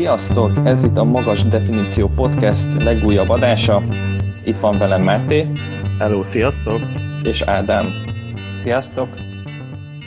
[0.00, 0.50] Sziasztok!
[0.64, 3.82] Ez itt a Magas Definíció Podcast legújabb adása.
[4.44, 5.46] Itt van velem Máté.
[5.98, 6.80] Hello, sziasztok!
[7.22, 7.86] És Ádám.
[8.52, 9.08] Sziasztok!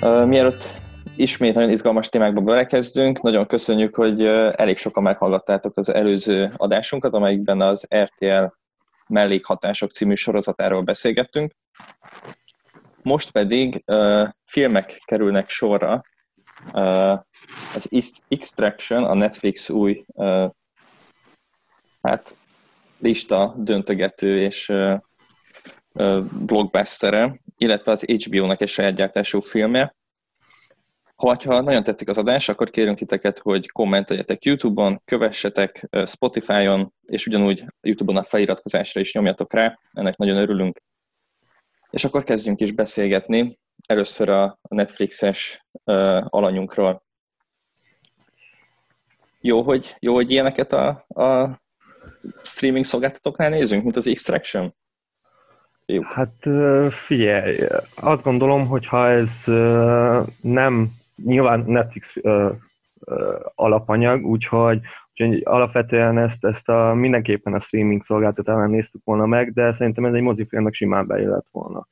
[0.02, 0.82] Uh, mielőtt
[1.16, 4.26] ismét nagyon izgalmas témákba belekezdünk, nagyon köszönjük, hogy
[4.56, 8.46] elég sokan meghallgattátok az előző adásunkat, amelyikben az RTL
[9.08, 11.54] mellékhatások című sorozatáról beszélgettünk.
[13.02, 16.02] Most pedig uh, filmek kerülnek sorra.
[16.72, 17.20] Uh,
[17.76, 20.52] az Extraction, a Netflix új uh,
[22.02, 22.36] hát
[23.00, 25.00] lista döntögető és uh,
[25.94, 29.96] uh, blockbustere, illetve az HBO-nak egy saját gyártású filmje.
[31.16, 37.66] Ha nagyon tetszik az adás, akkor kérünk titeket, hogy kommenteljetek YouTube-on, kövessetek Spotify-on, és ugyanúgy
[37.82, 40.82] YouTube-on a feliratkozásra is nyomjatok rá, ennek nagyon örülünk.
[41.90, 43.58] És akkor kezdjünk is beszélgetni.
[43.86, 45.66] Először a Netflixes
[46.24, 47.03] alanyunkról.
[49.46, 51.60] Jó, hogy, jó, hogy ilyeneket a, a
[52.44, 54.76] streaming szolgáltatóknál nézünk, mint az Extraction?
[55.86, 56.02] Jó.
[56.02, 56.34] Hát
[56.90, 57.58] figyelj,
[57.96, 59.44] azt gondolom, hogy ha ez
[60.42, 60.90] nem,
[61.24, 62.16] nyilván Netflix
[63.56, 64.80] alapanyag, úgyhogy,
[65.14, 70.14] úgyhogy alapvetően ezt, ezt a, mindenképpen a streaming szolgáltatásán néztük volna meg, de szerintem ez
[70.14, 71.88] egy mozifilmnek simán beillett volna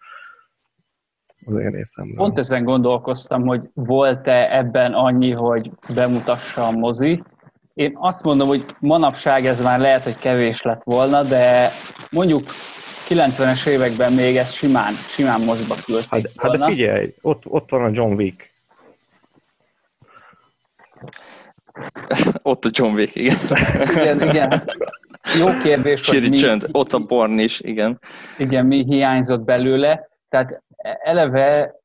[1.45, 2.15] az én részemről.
[2.15, 7.23] Pont ezen gondolkoztam, hogy volt-e ebben annyi, hogy bemutassa a mozi,
[7.73, 11.71] én azt mondom, hogy manapság ez már lehet, hogy kevés lett volna, de
[12.09, 12.43] mondjuk
[13.07, 16.57] 90-es években még ez simán, simán moziba küldték hát, volna.
[16.63, 18.49] Hát de figyelj, ott, ott van a John Wick.
[22.41, 23.37] ott a John Wick, igen.
[23.91, 24.63] igen, igen.
[25.39, 26.67] Jó kérdés, hogy mi, csönd.
[26.71, 27.99] ott a Born is, igen.
[28.37, 30.09] Igen, mi hiányzott belőle.
[30.29, 30.63] Tehát
[31.03, 31.75] eleve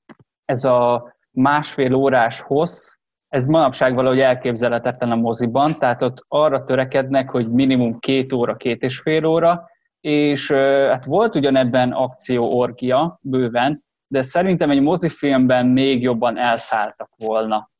[0.44, 2.92] ez a másfél órás hossz,
[3.28, 8.82] ez manapság valahogy elképzelhetetlen a moziban, tehát ott arra törekednek, hogy minimum két óra, két
[8.82, 10.50] és fél óra, és
[10.90, 17.70] hát volt ugyanebben akció-orgia bőven, de szerintem egy mozifilmben még jobban elszálltak volna.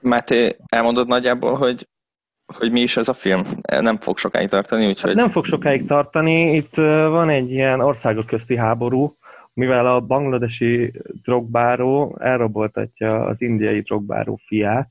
[0.00, 1.88] Máté, elmondod nagyjából, hogy,
[2.56, 3.44] hogy mi is ez a film?
[3.68, 5.10] Nem fog sokáig tartani, úgyhogy...
[5.10, 9.12] Hát nem fog sokáig tartani, itt van egy ilyen országok közti háború,
[9.54, 10.92] mivel a bangladesi
[11.22, 14.90] drogbáró elraboltatja az indiai drogbáró fiát,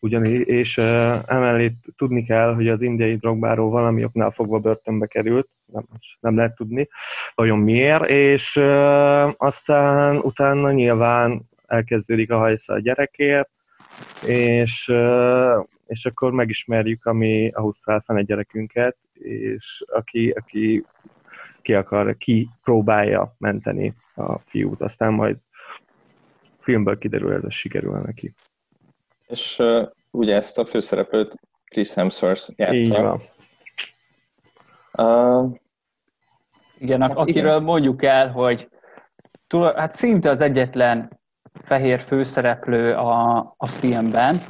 [0.00, 5.48] ugyanis, és uh, emellé tudni kell, hogy az indiai drogbáró valami oknál fogva börtönbe került,
[5.66, 5.84] nem,
[6.20, 6.88] nem lehet tudni,
[7.34, 8.56] vajon miért, és
[9.36, 13.50] aztán utána nyilván elkezdődik a hajsza a gyerekért,
[14.26, 14.92] és,
[15.86, 20.84] és akkor megismerjük a mi Ausztrál fene gyerekünket, és aki, aki
[21.64, 25.36] ki akar, ki próbálja menteni a fiút, aztán majd
[26.58, 28.34] filmből kiderül, ez sikerül neki.
[29.26, 32.76] És uh, ugye ezt a főszereplőt Chris Hemsworth játsza.
[32.76, 33.20] Így van.
[34.92, 35.56] Uh,
[36.78, 37.62] igen, hát akiről igen.
[37.62, 38.68] mondjuk el, hogy
[39.46, 41.20] túl, hát szinte az egyetlen
[41.62, 44.42] fehér főszereplő a, a filmben,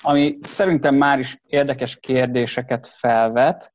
[0.00, 3.72] ami szerintem már is érdekes kérdéseket felvet,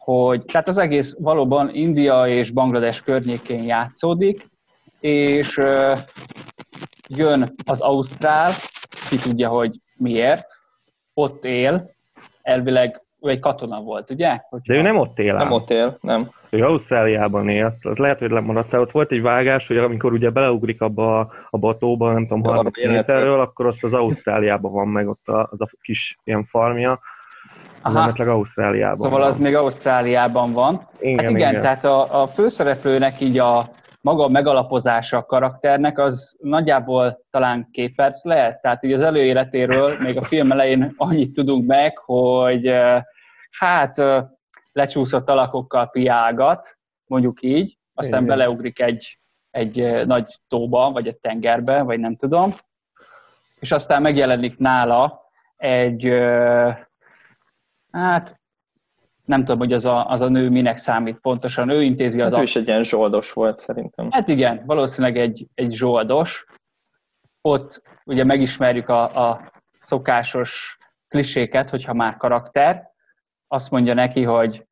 [0.00, 4.48] hogy tehát az egész valóban India és Banglades környékén játszódik,
[5.00, 5.58] és
[7.08, 8.52] jön az Ausztrál,
[9.08, 10.46] ki tudja, hogy miért,
[11.14, 11.90] ott él,
[12.42, 14.40] elvileg ő egy katona volt, ugye?
[14.48, 14.72] Hogyha...
[14.72, 15.34] De ő nem ott él.
[15.34, 16.28] Nem ott él, nem.
[16.50, 17.74] Ő Ausztráliában él.
[17.82, 18.80] Az lehet, hogy lemaradtál.
[18.80, 23.40] Ott volt egy vágás, hogy amikor ugye beleugrik abba a batóba, nem tudom, 30 méterről,
[23.40, 27.00] akkor ott az Ausztráliában van meg ott az a kis ilyen farmja,
[27.82, 28.12] Aha.
[28.16, 29.28] Ausztráliában Szóval van.
[29.28, 30.88] az még Ausztráliában van.
[30.98, 31.62] Igen, hát igen, igen.
[31.62, 33.68] tehát a, a főszereplőnek így a
[34.00, 38.60] maga a megalapozása a karakternek, az nagyjából talán két perc lehet.
[38.60, 42.74] Tehát így az előéletéről még a film elején annyit tudunk meg, hogy
[43.58, 43.96] hát
[44.72, 48.36] lecsúszott alakokkal piágat, mondjuk így, aztán Igen.
[48.36, 49.18] beleugrik egy,
[49.50, 52.54] egy nagy tóba, vagy egy tengerbe, vagy nem tudom,
[53.60, 55.20] és aztán megjelenik nála
[55.56, 56.04] egy
[57.90, 58.40] hát
[59.24, 62.32] nem tudom, hogy az a, az a nő minek számít pontosan, ő intézi az...
[62.32, 64.10] Hát ő is egy ilyen zsoldos volt szerintem.
[64.10, 66.44] Hát igen, valószínűleg egy, egy zsoldos.
[67.40, 70.78] Ott ugye megismerjük a, a szokásos
[71.08, 72.90] kliséket, hogyha már karakter.
[73.48, 74.66] Azt mondja neki, hogy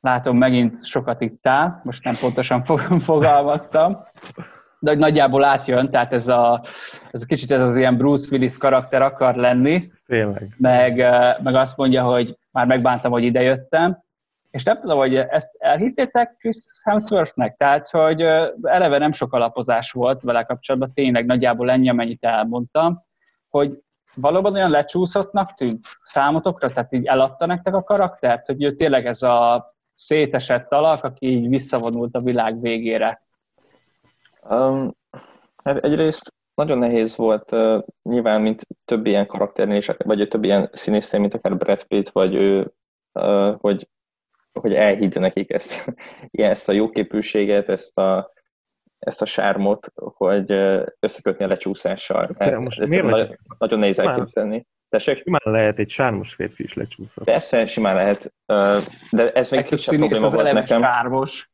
[0.00, 2.64] látom, megint sokat ittál, most nem pontosan
[3.00, 4.04] fogalmaztam,
[4.80, 6.62] de hogy nagyjából átjön, tehát ez a,
[7.10, 9.90] ez a kicsit ez az ilyen Bruce Willis karakter akar lenni.
[10.06, 10.54] Tényleg.
[10.58, 10.96] Meg,
[11.42, 14.02] meg azt mondja, hogy már megbántam, hogy idejöttem,
[14.50, 18.20] és nem tudom, hogy ezt elhittétek Chris Hemsworthnek, tehát, hogy
[18.62, 23.04] eleve nem sok alapozás volt vele kapcsolatban, tényleg nagyjából ennyi, amennyit elmondtam,
[23.48, 23.78] hogy
[24.14, 26.72] valóban olyan lecsúszottnak tűnt számotokra?
[26.72, 31.48] Tehát így eladta nektek a karaktert, hogy ő tényleg ez a szétesett alak, aki így
[31.48, 33.22] visszavonult a világ végére?
[34.48, 34.96] Um,
[35.64, 40.70] hát egyrészt nagyon nehéz volt, uh, nyilván, mint több ilyen karakternél is, vagy több ilyen
[40.72, 42.72] színésznél, mint akár Brad Pitt, vagy ő,
[43.12, 43.88] uh, hogy,
[44.52, 45.94] hogy elhidd nekik ezt,
[46.30, 48.32] ezt a jóképűséget, ezt a,
[48.98, 50.52] ezt a sármot, hogy
[51.00, 52.30] összekötni a lecsúszással.
[52.38, 54.66] Mert most ez miért nagyon, nagyon nehéz elképzelni.
[54.88, 55.16] Tessék?
[55.16, 57.24] Simán lehet egy sármos férfi is lecsúszhat.
[57.24, 58.32] Persze, simán lehet,
[59.10, 60.82] de ez még kisebb probléma az volt nekem.
[60.82, 61.49] Sármos.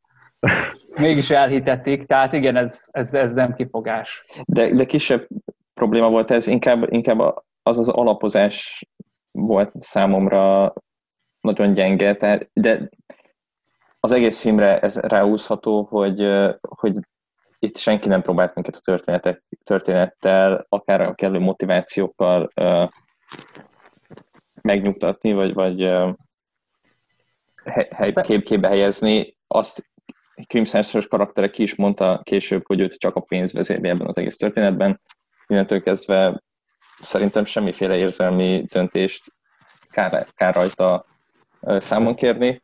[0.96, 4.24] Mégis elhitették, tehát igen, ez, ez, ez nem kifogás.
[4.44, 5.28] De, de kisebb
[5.74, 7.18] probléma volt ez, inkább, inkább
[7.62, 8.86] az az alapozás
[9.30, 10.72] volt számomra
[11.40, 12.88] nagyon gyenge, tehát, de
[14.00, 16.28] az egész filmre ez ráúzható, hogy,
[16.60, 16.98] hogy
[17.58, 22.88] itt senki nem próbált minket a történetek, történettel, akár a kellő motivációkkal uh,
[24.62, 26.14] megnyugtatni, vagy, vagy uh,
[27.90, 29.36] hely, kép, képbe helyezni.
[29.46, 29.86] Azt
[30.46, 34.36] Crimson karaktere ki is mondta később, hogy őt csak a pénz vezérli ebben az egész
[34.36, 35.00] történetben.
[35.46, 36.42] Mindentől kezdve
[37.00, 39.24] szerintem semmiféle érzelmi döntést
[39.90, 41.06] kár, kár rajta
[41.60, 42.62] számon kérni.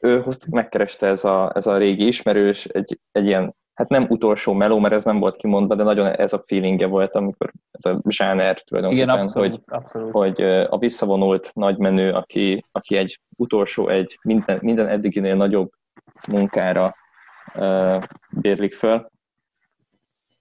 [0.00, 4.78] Ő megkereste ez a, ez a régi ismerős, egy, egy ilyen hát nem utolsó meló,
[4.78, 8.62] mert ez nem volt kimondva, de nagyon ez a feelingje volt, amikor ez a zsáner
[8.62, 10.12] tulajdonképpen, Igen, abszolút, hogy, abszolút.
[10.12, 15.70] hogy a visszavonult nagymenő, aki, aki egy utolsó, egy minden, minden eddiginél nagyobb
[16.28, 16.96] munkára
[18.30, 19.10] bérlik föl.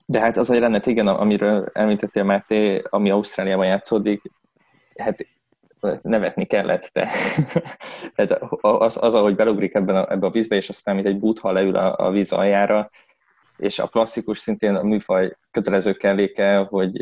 [0.05, 4.21] De hát az a jelenet, igen, amiről említettél Máté, ami Ausztráliában játszódik,
[4.97, 5.27] hát
[6.01, 7.09] nevetni kellett, de
[8.15, 8.31] hát
[8.61, 11.75] az, az, ahogy belugrik ebben a, ebbe a vízbe, és aztán mint egy butha leül
[11.75, 12.89] a, a víz aljára,
[13.57, 17.01] és a klasszikus szintén a műfaj kötelező kelléke, hogy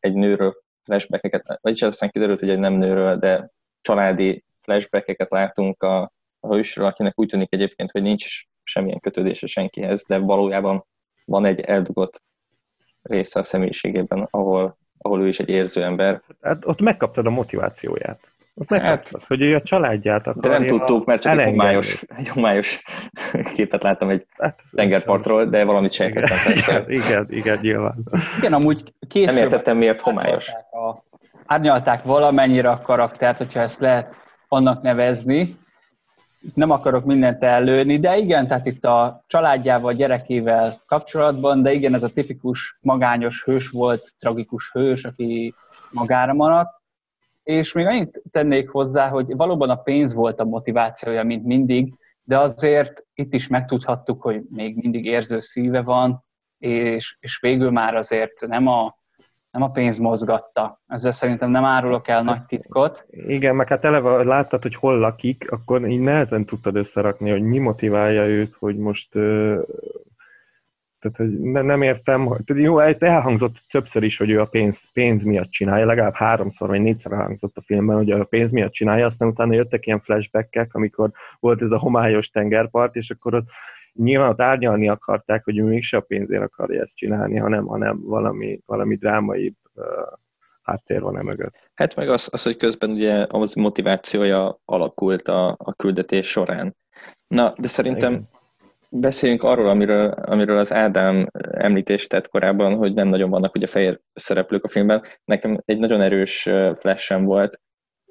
[0.00, 3.50] egy nőről flashbackeket, vagyis aztán kiderült, hogy egy nem nőről, de
[3.80, 8.26] családi flashbackeket látunk a, a hősről, akinek úgy tűnik egyébként, hogy nincs
[8.62, 10.84] semmilyen kötődése senkihez, de valójában
[11.24, 12.22] van egy eldugott
[13.02, 16.22] része a személyiségében, ahol, ahol ő is egy érző ember.
[16.40, 18.32] Hát ott megkaptad a motivációját.
[18.54, 22.82] Ott hát, hogy ő a családját akarja De nem tudtuk, mert csak egy homályos, homályos
[23.54, 26.36] képet láttam egy hát, tengerpartról, de valamit sejtettem.
[26.56, 27.94] Igen, igen, igen, nyilván.
[28.38, 29.34] Igen, amúgy később...
[29.34, 30.48] Nem értettem, miért homályos.
[30.48, 31.04] A,
[31.46, 34.14] árnyalták valamennyire a karaktert, hogyha ezt lehet
[34.48, 35.56] annak nevezni.
[36.54, 42.02] Nem akarok mindent ellőni, de igen, tehát itt a családjával, gyerekével kapcsolatban, de igen, ez
[42.02, 45.54] a tipikus magányos hős volt, tragikus hős, aki
[45.92, 46.76] magára maradt.
[47.42, 52.38] És még annyit tennék hozzá, hogy valóban a pénz volt a motivációja, mint mindig, de
[52.38, 56.24] azért itt is megtudhattuk, hogy még mindig érző szíve van,
[56.58, 58.97] és, és végül már azért nem a,
[59.50, 60.80] nem a pénz mozgatta.
[60.86, 63.06] Ezzel szerintem nem árulok el nagy titkot.
[63.10, 67.58] Igen, meg hát eleve láttad, hogy hol lakik, akkor így nehezen tudtad összerakni, hogy mi
[67.58, 69.08] motiválja őt, hogy most
[71.00, 74.92] tehát, hogy ne, nem értem, hogy, tehát jó, elhangzott többször is, hogy ő a pénz,
[74.92, 79.06] pénz miatt csinálja, legalább háromszor vagy négyszer elhangzott a filmben, hogy a pénz miatt csinálja,
[79.06, 81.10] aztán utána jöttek ilyen flashbackek, amikor
[81.40, 83.48] volt ez a homályos tengerpart, és akkor ott
[83.98, 88.60] nyilván ott árnyalni akarták, hogy ő mégse a pénzért akarja ezt csinálni, hanem, hanem valami,
[88.66, 89.84] valami drámai uh,
[90.62, 91.70] háttér van e mögött.
[91.74, 96.76] Hát meg az, az, hogy közben ugye az motivációja alakult a, a küldetés során.
[97.26, 98.28] Na, de szerintem Igen
[98.90, 104.00] Beszéljünk arról, amiről, amiről az Ádám említést tett korábban, hogy nem nagyon vannak ugye fehér
[104.12, 105.02] szereplők a filmben.
[105.24, 106.42] Nekem egy nagyon erős
[106.78, 107.60] flash volt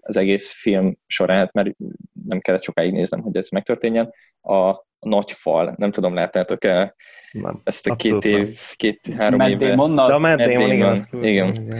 [0.01, 1.75] az egész film során, hát mert
[2.23, 4.13] nem kellett sokáig néznem, hogy ez megtörténjen.
[4.41, 6.95] A nagy fal, nem tudom, láttátok-e
[7.31, 9.65] nem, ezt a két év, két-három éve.
[9.65, 11.07] De a Matt Damon, igen.
[11.11, 11.53] igen.
[11.53, 11.73] igen.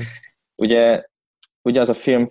[0.55, 1.03] Ugye,
[1.61, 2.29] ugye az a film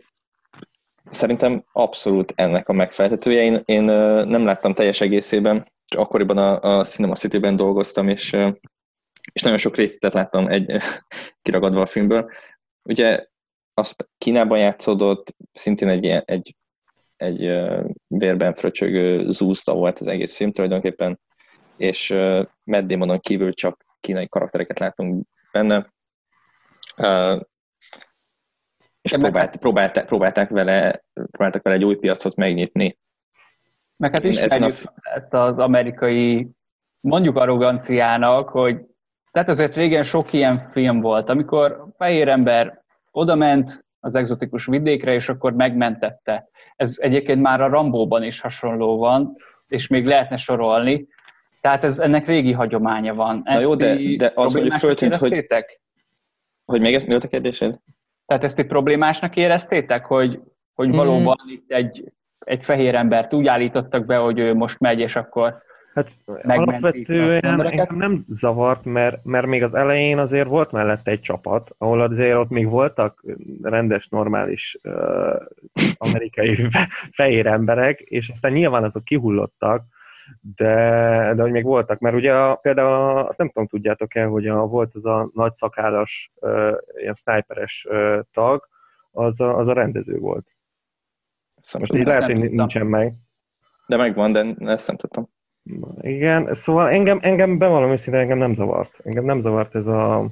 [1.10, 3.42] szerintem abszolút ennek a megfelelhetője.
[3.42, 3.82] Én, én
[4.28, 5.66] nem láttam teljes egészében,
[5.96, 8.36] akkoriban a, a Cinema City-ben dolgoztam, és,
[9.32, 10.76] és nagyon sok részletet láttam egy
[11.42, 12.30] kiragadva a filmből.
[12.82, 13.26] Ugye
[13.74, 16.56] az Kínában játszódott, szintén egy, egy,
[17.16, 17.40] egy
[18.18, 21.20] vérben fröcsögő zúzta volt az egész film tulajdonképpen,
[21.76, 22.14] és
[22.64, 25.92] Matt Damonon kívül csak kínai karaktereket látunk benne.
[29.00, 32.96] És próbált, próbálták, próbálták, vele, próbálták vele egy új piacot megnyitni
[33.96, 34.92] meg hát ismerjük a...
[35.14, 36.50] ezt az amerikai,
[37.00, 38.80] mondjuk arroganciának, hogy
[39.32, 45.28] tehát azért régen sok ilyen film volt, amikor fehér ember odament az egzotikus vidékre, és
[45.28, 46.48] akkor megmentette.
[46.76, 51.08] Ez egyébként már a Rambóban is hasonló van, és még lehetne sorolni.
[51.60, 53.42] Tehát ez, ennek régi hagyománya van.
[53.44, 55.46] Ezt Na jó, de, de az, hogy föltűnt, hogy...
[56.64, 57.78] Hogy még ez, mi volt a kérdésed?
[58.26, 60.40] Tehát ezt egy problémásnak éreztétek, hogy,
[60.74, 60.96] hogy mm.
[60.96, 65.62] valóban itt egy, egy fehér embert úgy állítottak be, hogy ő most megy, és akkor
[65.96, 71.74] Hát alapvetően engem nem zavart, mert, mert még az elején azért volt mellette egy csapat,
[71.78, 73.24] ahol azért ott még voltak
[73.62, 75.40] rendes, normális uh,
[75.96, 76.68] amerikai
[77.12, 79.84] fehér emberek, és aztán nyilván azok kihullottak,
[80.56, 80.74] de,
[81.34, 84.46] de hogy még voltak, mert ugye a, például a, azt nem tudom, tudjátok el, hogy
[84.46, 88.68] a, volt az a nagy szakállas, uh, ilyen sniperes uh, tag,
[89.10, 90.46] az a, az a rendező volt.
[91.78, 93.14] Most így lehet, hogy nincsen meg.
[93.86, 95.34] De megvan, de ezt nem tudtam.
[96.00, 99.00] Igen, szóval engem, engem bevallom őszintén, engem nem zavart.
[99.04, 100.30] Engem nem zavart ez a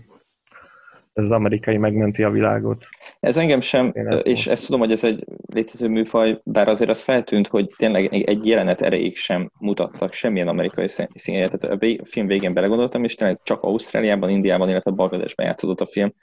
[1.15, 2.87] ez az amerikai megmenti a világot.
[3.21, 7.03] Ez engem sem, Én és ezt tudom, hogy ez egy létező műfaj, bár azért az
[7.03, 10.87] feltűnt, hogy tényleg egy jelenet erejéig sem mutattak semmilyen amerikai.
[11.25, 16.15] Tehát a film végén belegondoltam, és tényleg csak Ausztráliában, Indiában, illetve Bangladesben játszódott a film,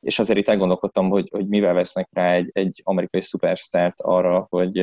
[0.00, 4.78] és azért itt elgondolkodtam, hogy, hogy mivel vesznek rá egy, egy amerikai szupersztárt arra, hogy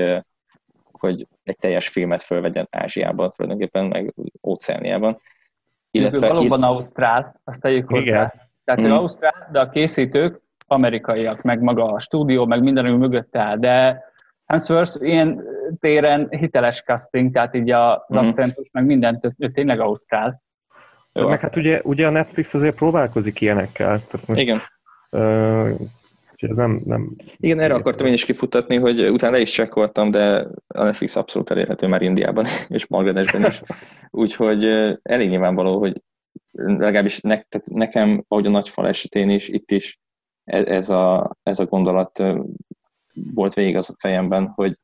[0.99, 4.13] hogy egy teljes filmet fölvegyen Ázsiában, tulajdonképpen, meg
[4.47, 5.21] Óceániában.
[5.91, 6.65] Illetve valóban itt...
[6.65, 8.01] Ausztrál, azt tegyük hozzá.
[8.01, 8.31] Igen.
[8.63, 8.91] Tehát hmm.
[8.91, 14.03] Ausztrál, de a készítők amerikaiak, meg maga a stúdió, meg minden, ami mögött áll, de
[14.45, 15.43] Hemsworth ilyen
[15.79, 18.27] téren hiteles casting, tehát így az hmm.
[18.27, 20.41] akcentus, meg mindent, ő tényleg Ausztrál.
[21.13, 21.27] Jó.
[21.27, 23.87] Meg hát ugye, ugye a Netflix azért próbálkozik ilyenekkel.
[23.87, 24.59] Tehát most, Igen.
[25.11, 25.69] Uh,
[26.41, 27.09] Úgyhogy ez nem, nem...
[27.37, 31.49] Igen, erre akartam én is kifutatni, hogy utána le is csekkoltam, de a Netflix abszolút
[31.49, 33.61] elérhető már Indiában és Bangladesben is.
[34.09, 34.63] Úgyhogy
[35.01, 36.01] elég nyilvánvaló, hogy
[36.51, 39.99] legalábbis nektek, nekem, ahogy a nagyfal esetén is, itt is
[40.43, 42.23] ez, ez, a, ez a gondolat
[43.33, 44.77] volt végig az a fejemben, hogy,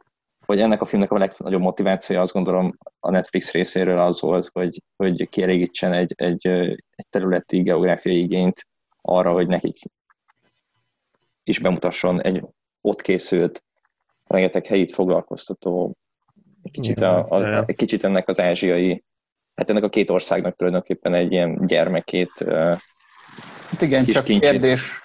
[0.46, 4.82] hogy ennek a filmnek a legnagyobb motivációja azt gondolom a Netflix részéről az volt, hogy,
[4.96, 6.48] hogy kielégítsen egy, egy,
[6.96, 8.68] egy területi geográfiai igényt
[9.02, 9.78] arra, hogy nekik
[11.46, 12.44] is bemutasson egy
[12.82, 13.64] ott készült,
[14.28, 15.96] rengeteg helyit foglalkoztató,
[16.64, 19.04] egy kicsit, a, a, egy kicsit ennek az ázsiai,
[19.56, 22.46] hát ennek a két országnak tulajdonképpen egy ilyen gyermekét.
[23.70, 24.50] Hát igen, csak kincsét.
[24.50, 25.02] kérdés,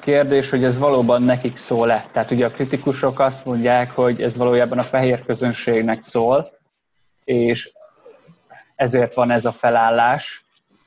[0.00, 2.08] kérdés, hogy ez valóban nekik szól-e.
[2.12, 6.52] Tehát ugye a kritikusok azt mondják, hogy ez valójában a fehér közönségnek szól,
[7.24, 7.72] és
[8.74, 10.44] ezért van ez a felállás.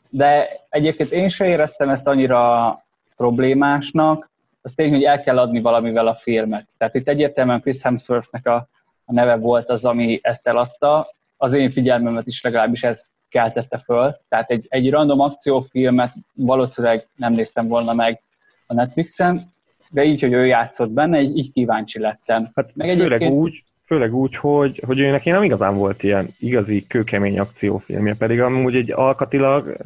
[0.10, 2.86] De egyébként én se éreztem ezt annyira
[3.16, 4.32] problémásnak,
[4.66, 6.68] az tény, hogy el kell adni valamivel a filmet.
[6.78, 8.68] Tehát itt egyértelműen Chris Hemsworthnek a,
[9.06, 11.08] a neve volt az, ami ezt eladta.
[11.38, 14.16] Az én figyelmemet is legalábbis ez keltette föl.
[14.30, 18.22] Tehát egy, egy random akciófilmet valószínűleg nem néztem volna meg
[18.68, 19.54] a Netflixen,
[19.90, 22.52] de így, hogy ő játszott benne, így kíváncsi lettem.
[22.56, 23.34] Hát meg főleg egyébként...
[23.34, 28.42] úgy, Főleg úgy, hogy, hogy ő neki nem igazán volt ilyen igazi kőkemény akciófilmje, pedig
[28.42, 29.78] amúgy egy alkatilag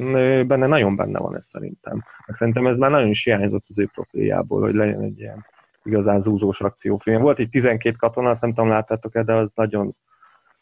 [0.47, 2.03] benne nagyon benne van ez szerintem.
[2.25, 5.45] Meg szerintem ez már nagyon is hiányzott az ő profiljából, hogy legyen egy ilyen
[5.83, 7.21] igazán zúzós akciófilm.
[7.21, 9.95] Volt egy 12 katona, azt nem tudom, láttátok-e, de az nagyon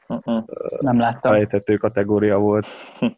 [0.08, 0.44] uh-uh.
[0.80, 1.32] nem láttam.
[1.32, 2.66] Fejtető kategória volt.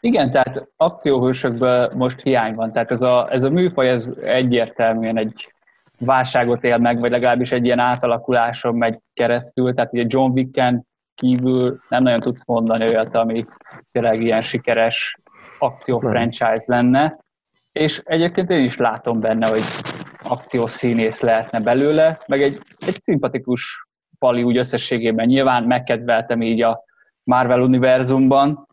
[0.00, 2.72] Igen, tehát akcióhősökből most hiány van.
[2.72, 5.53] Tehát ez a, ez a műfaj ez egyértelműen egy
[5.98, 11.80] válságot él meg, vagy legalábbis egy ilyen átalakuláson megy keresztül, tehát ugye John Wicken kívül
[11.88, 13.44] nem nagyon tudsz mondani olyat, ami
[13.92, 15.18] tényleg ilyen sikeres
[15.58, 17.18] akció-franchise lenne,
[17.72, 19.62] és egyébként én is látom benne, hogy
[20.22, 25.26] akciószínész lehetne belőle, meg egy, egy szimpatikus pali úgy összességében.
[25.26, 26.84] Nyilván megkedveltem így a
[27.22, 28.68] Marvel univerzumban,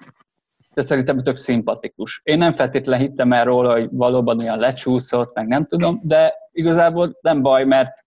[0.74, 2.22] de szerintem tök szimpatikus.
[2.24, 7.18] Én nem feltétlenül hittem el róla, hogy valóban olyan lecsúszott, meg nem tudom, de igazából
[7.22, 8.06] nem baj, mert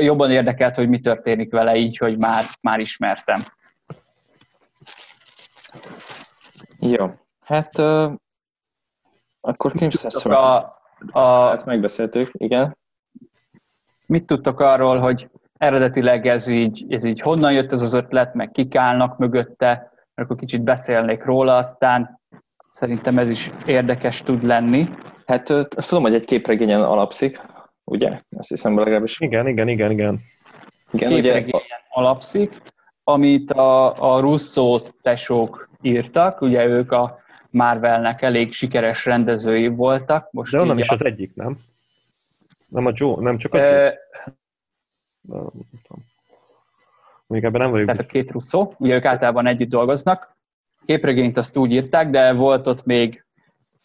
[0.00, 3.46] jobban érdekelt, hogy mi történik vele így, hogy már, már ismertem.
[6.78, 7.10] Jó,
[7.40, 8.12] hát uh,
[9.40, 10.78] akkor Crimson a,
[11.10, 12.76] a, ezt megbeszéltük, igen.
[14.06, 18.50] Mit tudtok arról, hogy eredetileg ez így, ez így honnan jött ez az ötlet, meg
[18.50, 22.20] kik állnak mögötte, akkor kicsit beszélnék róla, aztán
[22.66, 24.88] szerintem ez is érdekes tud lenni.
[25.26, 25.44] Hát
[25.88, 27.40] tudom, hogy egy képregényen alapszik,
[27.84, 28.20] ugye?
[28.36, 29.20] Azt hiszem legalábbis.
[29.20, 30.18] Igen, igen, igen, igen.
[30.92, 31.58] igen képregényen ugye...
[31.88, 32.62] alapszik,
[33.04, 37.18] amit a, a Russo tesók írtak, ugye ők a
[37.50, 40.28] Marvelnek elég sikeres rendezői voltak.
[40.30, 40.94] Most De onnan is a...
[40.94, 41.58] az egyik, nem?
[42.68, 43.94] Nem a Joe, nem csak a Joe?
[45.20, 45.50] Nem,
[45.88, 45.98] nem
[47.26, 48.20] még ebben nem vagyok Tehát biztos.
[48.20, 50.36] a két Russo, ugye ők általában együtt dolgoznak.
[50.84, 53.24] Képregényt azt úgy írták, de volt ott még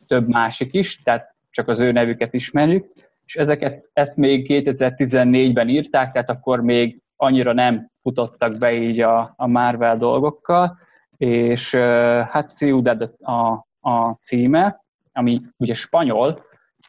[0.08, 2.86] több másik is, tehát csak az ő nevüket ismerjük,
[3.26, 9.34] és ezeket, ezt még 2014-ben írták, tehát akkor még annyira nem futottak be így a,
[9.36, 10.78] a Marvel dolgokkal,
[11.18, 11.76] és
[12.30, 16.46] hát Ciudad a, a címe, ami ugye spanyol,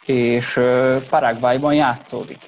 [0.06, 0.60] és
[1.08, 2.38] Paraguayban játszódik.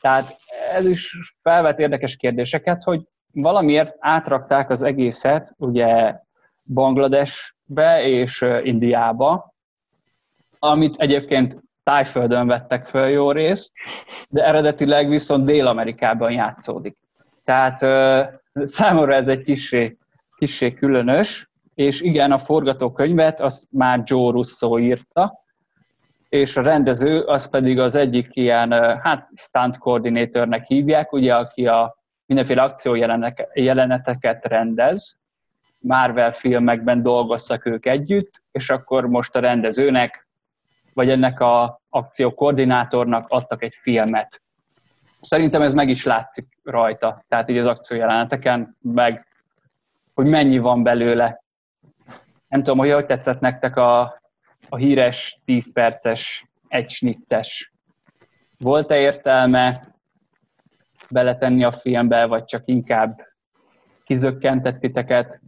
[0.00, 0.36] Tehát
[0.72, 6.14] ez is felvet érdekes kérdéseket, hogy valamiért átrakták az egészet ugye
[6.64, 9.51] Bangladesbe és Indiába,
[10.64, 13.72] amit egyébként Tájföldön vettek föl jó részt,
[14.28, 16.96] de eredetileg viszont Dél-Amerikában játszódik.
[17.44, 17.78] Tehát
[18.52, 19.96] számomra ez egy kissé,
[20.36, 25.40] kissé különös, és igen, a forgatókönyvet azt már Joe Russo írta,
[26.28, 31.96] és a rendező az pedig az egyik ilyen, hát stunt koordinátornek hívják, ugye, aki a
[32.26, 35.16] mindenféle akciójeleneteket rendez,
[35.78, 40.21] Marvel filmekben dolgoztak ők együtt, és akkor most a rendezőnek,
[40.94, 44.42] vagy ennek a akció koordinátornak adtak egy filmet.
[45.20, 49.26] Szerintem ez meg is látszik rajta, tehát így az akciójeleneteken, meg
[50.14, 51.42] hogy mennyi van belőle.
[52.48, 54.00] Nem tudom, hogy hogy tetszett nektek a,
[54.68, 57.72] a híres 10 perces, egy snittes.
[58.58, 59.94] Volt-e értelme
[61.10, 63.20] beletenni a filmbe, vagy csak inkább
[64.04, 65.40] kizökkentett titeket?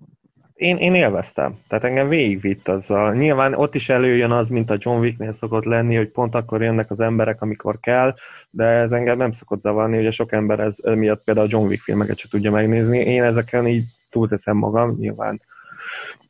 [0.55, 1.55] Én, én élveztem.
[1.69, 3.15] Tehát engem végigvitt azzal.
[3.15, 6.91] Nyilván ott is előjön az, mint a John Wicknél szokott lenni, hogy pont akkor jönnek
[6.91, 8.15] az emberek, amikor kell,
[8.51, 11.83] de ez engem nem szokott zavarni, ugye sok ember ez miatt például a John Wick
[11.83, 12.99] filmeket se tudja megnézni.
[12.99, 15.41] Én ezeken így túlteszem magam, nyilván.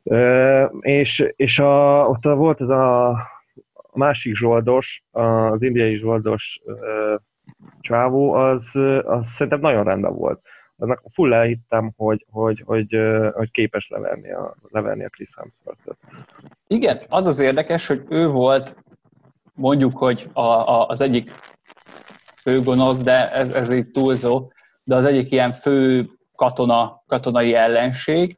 [0.03, 3.17] Ö, és és a, ott volt ez a,
[3.93, 7.15] másik zsoldos, az indiai zsoldos ö,
[7.81, 10.41] csávó, az, az szerintem nagyon rendben volt
[10.77, 12.99] annak full elhittem, hogy, hogy, hogy,
[13.33, 15.81] hogy képes leverni a, leverni a Chris hemsworth
[16.67, 18.75] Igen, az az érdekes, hogy ő volt
[19.53, 21.31] mondjuk, hogy a, a, az egyik
[22.41, 24.51] fő gonosz, de ez, ez így túlzó,
[24.83, 28.37] de az egyik ilyen fő katona, katonai ellenség,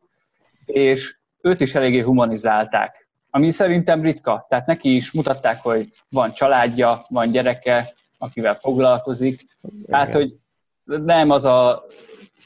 [0.66, 4.46] és őt is eléggé humanizálták, ami szerintem ritka.
[4.50, 9.46] Tehát neki is mutatták, hogy van családja, van gyereke, akivel foglalkozik.
[9.86, 10.36] Tehát, hogy
[10.84, 11.86] nem az a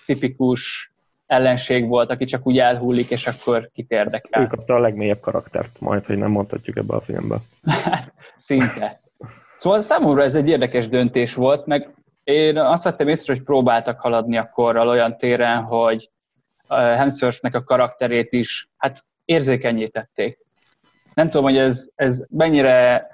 [0.05, 0.91] tipikus
[1.25, 4.41] ellenség volt, aki csak úgy elhullik, és akkor kit érdekel.
[4.41, 7.37] Ő kapta a legmélyebb karaktert, majd, hogy nem mondhatjuk ebbe a filmbe.
[8.37, 8.99] Szinte.
[9.57, 14.37] Szóval számomra ez egy érdekes döntés volt, meg én azt vettem észre, hogy próbáltak haladni
[14.37, 16.09] a korral olyan téren, hogy
[16.67, 20.39] Hemsworthnek a karakterét is hát érzékenyítették.
[21.13, 23.07] Nem tudom, hogy ez, ez mennyire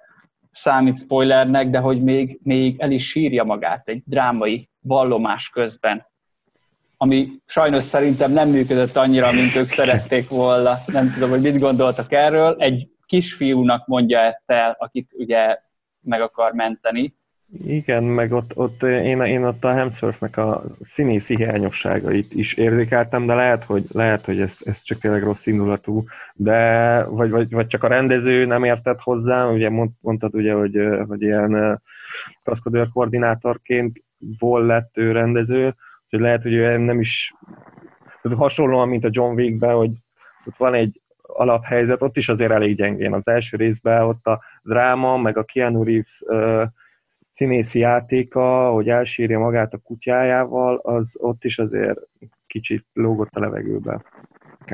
[0.51, 6.05] számít spoilernek, de hogy még, még el is sírja magát egy drámai vallomás közben
[6.97, 10.73] ami sajnos szerintem nem működött annyira, mint ők szerették volna.
[10.85, 12.55] Nem tudom, hogy mit gondoltak erről.
[12.59, 15.59] Egy kisfiúnak mondja ezt el, akit ugye
[16.01, 17.15] meg akar menteni.
[17.65, 23.33] Igen, meg ott, ott én, én ott a Hemsworthnek a színészi hiányosságait is érzékeltem, de
[23.33, 27.83] lehet, hogy, lehet, hogy ez, ez csak tényleg rossz indulatú, de vagy, vagy, vagy csak
[27.83, 31.81] a rendező nem értett hozzá, ugye mond, mondtad ugye, hogy, hogy ilyen
[32.43, 35.75] kaszkodőr koordinátorként ból lett ő rendező,
[36.09, 37.33] Úgyhogy lehet, hogy ő nem is
[38.21, 39.91] tehát hasonlóan, mint a John Wickben, hogy
[40.45, 43.13] ott van egy alaphelyzet, ott is azért elég gyengén.
[43.13, 46.63] Az első részben ott a dráma, meg a Keanu Reeves uh,
[47.31, 51.99] színészi játéka, hogy elsírja magát a kutyájával, az ott is azért
[52.47, 54.01] kicsit lógott a levegőbe.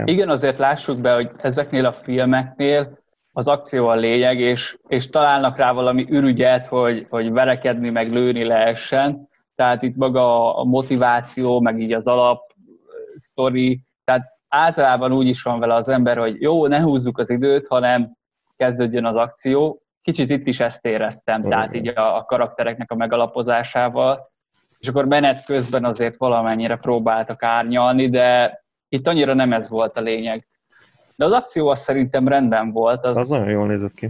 [0.06, 3.00] Igen, azért lássuk be, hogy ezeknél a filmeknél
[3.32, 8.44] az akció a lényeg, és, és találnak rá valami ürügyet, hogy, hogy verekedni, meg lőni
[8.44, 12.54] lehessen, tehát itt maga a motiváció, meg így az alap
[13.16, 17.68] sztori, tehát általában úgy is van vele az ember, hogy jó, ne húzzuk az időt,
[17.68, 18.16] hanem
[18.56, 19.82] kezdődjön az akció.
[20.02, 21.50] Kicsit itt is ezt éreztem, mm.
[21.50, 24.32] tehát így a, a karaktereknek a megalapozásával,
[24.80, 28.58] és akkor menet közben azért valamennyire próbáltak árnyalni, de
[28.90, 30.48] itt annyira nem ez volt a lényeg.
[31.16, 33.06] De az akció az szerintem rendben volt.
[33.06, 34.10] Az, az nagyon jól nézett ki.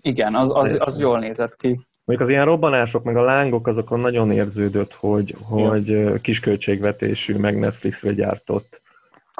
[0.00, 1.80] Igen, az, az, az jól nézett ki.
[2.06, 6.14] Mondjuk az ilyen robbanások, meg a lángok, azokon nagyon érződött, hogy, hogy ja.
[6.14, 8.82] kisköltségvetésű, meg Netflixre gyártott.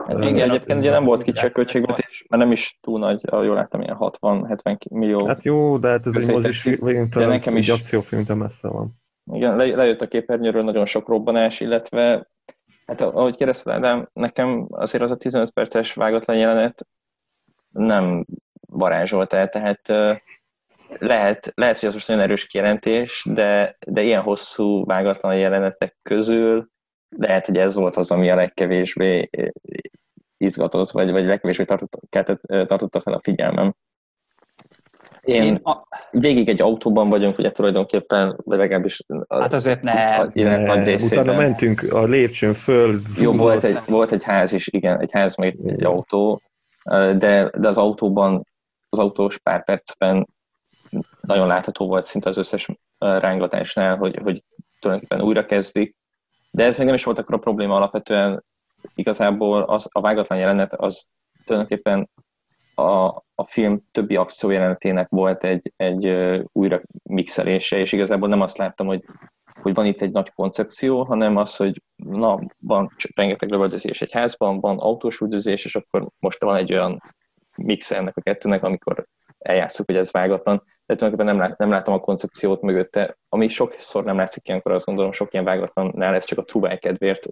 [0.06, 3.80] Hát igen, egyébként ugye nem volt kicsi költségvetés, mert nem is túl nagy, jól láttam,
[3.80, 5.26] ilyen 60-70 millió.
[5.26, 6.64] Hát jó, de hát ez egy mozis,
[7.10, 8.90] de nekem is akciófilm, de messze van.
[9.32, 12.28] Igen, le, lejött a képernyőről nagyon sok robbanás, illetve
[12.86, 16.86] hát ahogy kérdezted, nekem azért az a 15 perces vágatlan jelenet
[17.68, 18.24] nem
[18.68, 19.92] varázsolt el, tehát
[20.98, 26.68] lehet, lehet, hogy ez most nagyon erős kijelentés, de, de ilyen hosszú, vágatlan jelenetek közül
[27.16, 29.48] lehet, hogy ez volt az, ami a legkevésbé eh,
[30.36, 33.74] izgatott, vagy, vagy legkevésbé tartotta, tartotta fel a figyelmem.
[35.20, 35.86] Én, Én a...
[36.10, 40.16] végig egy autóban vagyunk, ugye tulajdonképpen, vagy legalábbis a, hát azért ne.
[40.16, 40.56] A, ne.
[40.56, 41.24] nagy részében.
[41.24, 42.98] Utána mentünk a lépcsőn föl.
[43.20, 46.40] Jó, volt egy, volt egy ház is, igen, egy ház, meg egy autó,
[46.82, 48.46] eh, de, de az autóban,
[48.88, 50.26] az autós pár percben
[51.20, 52.68] nagyon látható volt szinte az összes
[52.98, 54.44] rángatásnál, hogy, hogy
[54.80, 55.96] tulajdonképpen újra kezdik,
[56.50, 58.44] de ez még nem is volt akkor a probléma alapvetően,
[58.94, 61.06] igazából az, a vágatlan jelenet az
[61.44, 62.08] tulajdonképpen
[62.74, 66.06] a, a film többi akció jelenetének volt egy, egy
[66.52, 69.04] újra mixelése, és igazából nem azt láttam, hogy,
[69.62, 74.60] hogy van itt egy nagy koncepció, hanem az, hogy na, van rengeteg lövöldözés egy házban,
[74.60, 77.02] van autós üldözés, és akkor most van egy olyan
[77.56, 79.06] mix ennek a kettőnek, amikor
[79.38, 84.04] eljátszuk, hogy ez vágatlan, de tulajdonképpen nem, lát, nem látom a koncepciót mögötte, ami sokszor
[84.04, 87.26] nem látszik ilyenkor, azt gondolom, sok ilyen vágatlannál ez csak a trubály kedvéért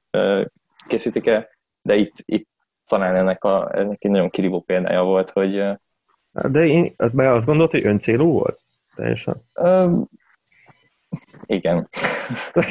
[0.87, 1.49] készítik el,
[1.83, 2.49] de itt, itt
[2.87, 5.62] talán ennek, a, ennek egy nagyon kirívó példája volt, hogy...
[6.33, 8.59] De én be azt gondolt, hogy öncélú volt?
[8.95, 9.37] Teljesen.
[9.55, 10.09] Um,
[11.47, 11.88] igen.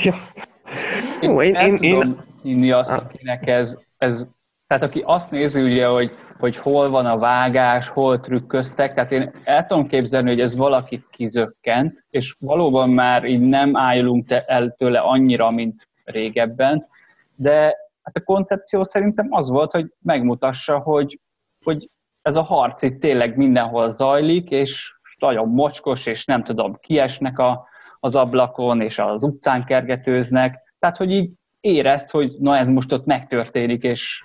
[1.22, 2.24] Jó, én, én, én, én...
[2.42, 4.28] hinni azt, akinek ez, ez,
[4.74, 9.32] tehát aki azt nézi ugye, hogy, hogy hol van a vágás, hol trükköztek, tehát én
[9.44, 15.00] el tudom képzelni, hogy ez valakit kizökkent, és valóban már így nem állunk el tőle
[15.00, 16.88] annyira, mint régebben,
[17.36, 21.20] de Hát a koncepció szerintem az volt, hogy megmutassa, hogy,
[21.64, 21.90] hogy
[22.22, 27.68] ez a harc itt tényleg mindenhol zajlik, és nagyon mocskos, és nem tudom, kiesnek a,
[28.00, 30.76] az ablakon, és az utcán kergetőznek.
[30.80, 34.22] Tehát, hogy így érezt, hogy na ez most ott megtörténik, és,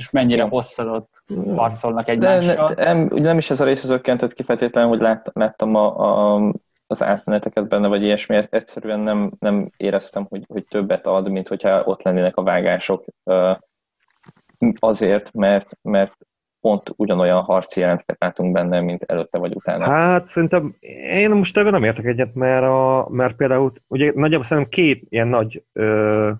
[0.00, 1.22] és mennyire hosszadott
[1.56, 2.74] harcolnak egymással.
[2.74, 5.86] De, nem, nem is ez a rész zökkentett ki feltétlenül, hogy lát, láttam a,
[6.34, 6.52] a,
[6.86, 11.48] az átmeneteket benne, vagy ilyesmi, ezt egyszerűen nem, nem éreztem, hogy, hogy többet ad, mint
[11.48, 13.04] hogyha ott lennének a vágások
[14.78, 16.16] azért, mert, mert
[16.60, 19.84] pont ugyanolyan harci jelenteket látunk benne, mint előtte vagy utána.
[19.84, 20.74] Hát szerintem
[21.10, 25.28] én most ebben nem értek egyet, mert, a, mert például ugye nagyjából szerintem két ilyen
[25.28, 26.30] nagy ö,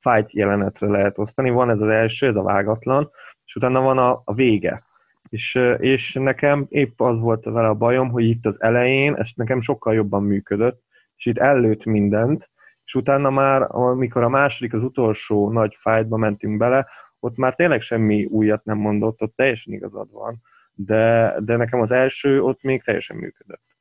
[0.00, 1.50] fight jelenetre lehet osztani.
[1.50, 3.10] Van ez az első, ez a vágatlan,
[3.44, 4.82] és utána van a, a vége.
[5.28, 9.60] És, és nekem épp az volt vele a bajom, hogy itt az elején ez nekem
[9.60, 10.82] sokkal jobban működött,
[11.16, 12.50] és itt előtt mindent,
[12.84, 16.86] és utána már, amikor a második, az utolsó nagy fájtba mentünk bele,
[17.20, 21.90] ott már tényleg semmi újat nem mondott, ott teljesen igazad van, de, de nekem az
[21.90, 23.75] első ott még teljesen működött.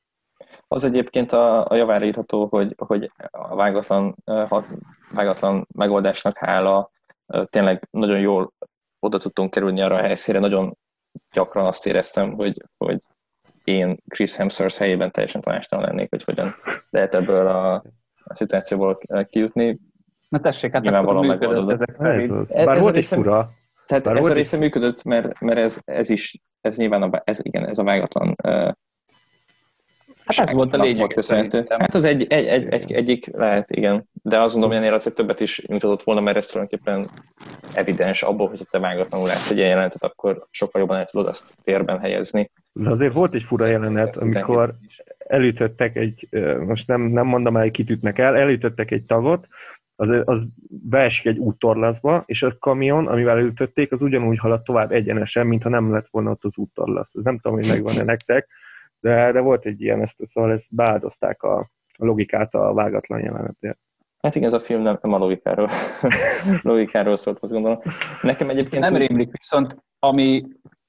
[0.68, 4.16] Az egyébként a, a javára írható, hogy, hogy a vágatlan,
[5.12, 6.92] vágatlan megoldásnak hála
[7.50, 8.54] tényleg nagyon jól
[9.00, 10.78] oda tudtunk kerülni arra a helyszínre, nagyon
[11.32, 13.00] gyakran azt éreztem, hogy, hogy
[13.64, 16.56] én Chris Hemsworth helyében teljesen tanástalan lennék, hogy hogyan
[16.90, 17.74] lehet ebből a,
[18.24, 18.98] a szituációból
[19.30, 19.80] kijutni.
[20.30, 22.32] Na tessék, hát Nyilvánvalóan működött ezek szerint.
[22.32, 23.50] Ez, ez, Bár ez volt egy fura.
[23.86, 27.40] Tehát Bár ez a része működött, mert, mert ez, ez is, ez nyilván, a, ez,
[27.44, 28.72] igen, ez a vágatlan uh,
[30.26, 31.20] Hát ez volt a lényeg.
[31.68, 34.10] Hát az egy, egy, egy, egy, egyik lehet, igen.
[34.14, 37.10] De azt gondolom, hogy ennél azért többet is mutatott volna, mert ez tulajdonképpen
[37.74, 41.54] evidens abból, hogy te vágatlanul látsz egy ilyen jelentet, akkor sokkal jobban el tudod azt
[41.64, 42.52] térben helyezni.
[42.72, 44.76] De azért volt egy fura jelenet, amikor
[45.18, 46.28] elütöttek egy,
[46.66, 49.48] most nem, nem mondom el, hogy kitütnek el, elütöttek egy tagot,
[49.96, 55.48] az, az beesik egy úttorlaszba, és a kamion, amivel elütötték, az ugyanúgy halad tovább egyenesen,
[55.48, 57.16] mintha nem lett volna ott az úttorlasz.
[57.16, 58.48] Ez nem tudom, hogy megvan-e nektek,
[59.06, 61.60] de, de volt egy ilyen, ezt, szóval ezt beáldozták a,
[61.98, 63.80] a logikát a vágatlan jelenetért.
[64.22, 65.70] Hát igen, ez a film nem, nem a logikáról,
[66.62, 67.82] logikáról szólt, azt gondolom.
[68.22, 68.84] Nekem egyébként...
[68.84, 70.44] Nem rémlik, viszont ami,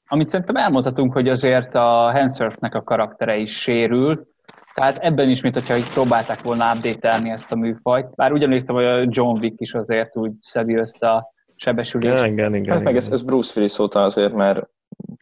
[0.06, 4.26] amit szerintem elmondhatunk, hogy azért a Hansurfnek a karaktere is sérül,
[4.74, 8.14] tehát ebben is, mint hogyha próbálták volna update ezt a műfajt.
[8.14, 12.24] Bár ugyanis hogy a John Wick is azért úgy szedi össze a sebesülést.
[12.24, 12.74] Igen, igen, igen.
[12.74, 14.68] Hát meg ez, ez Bruce Willis óta azért, mert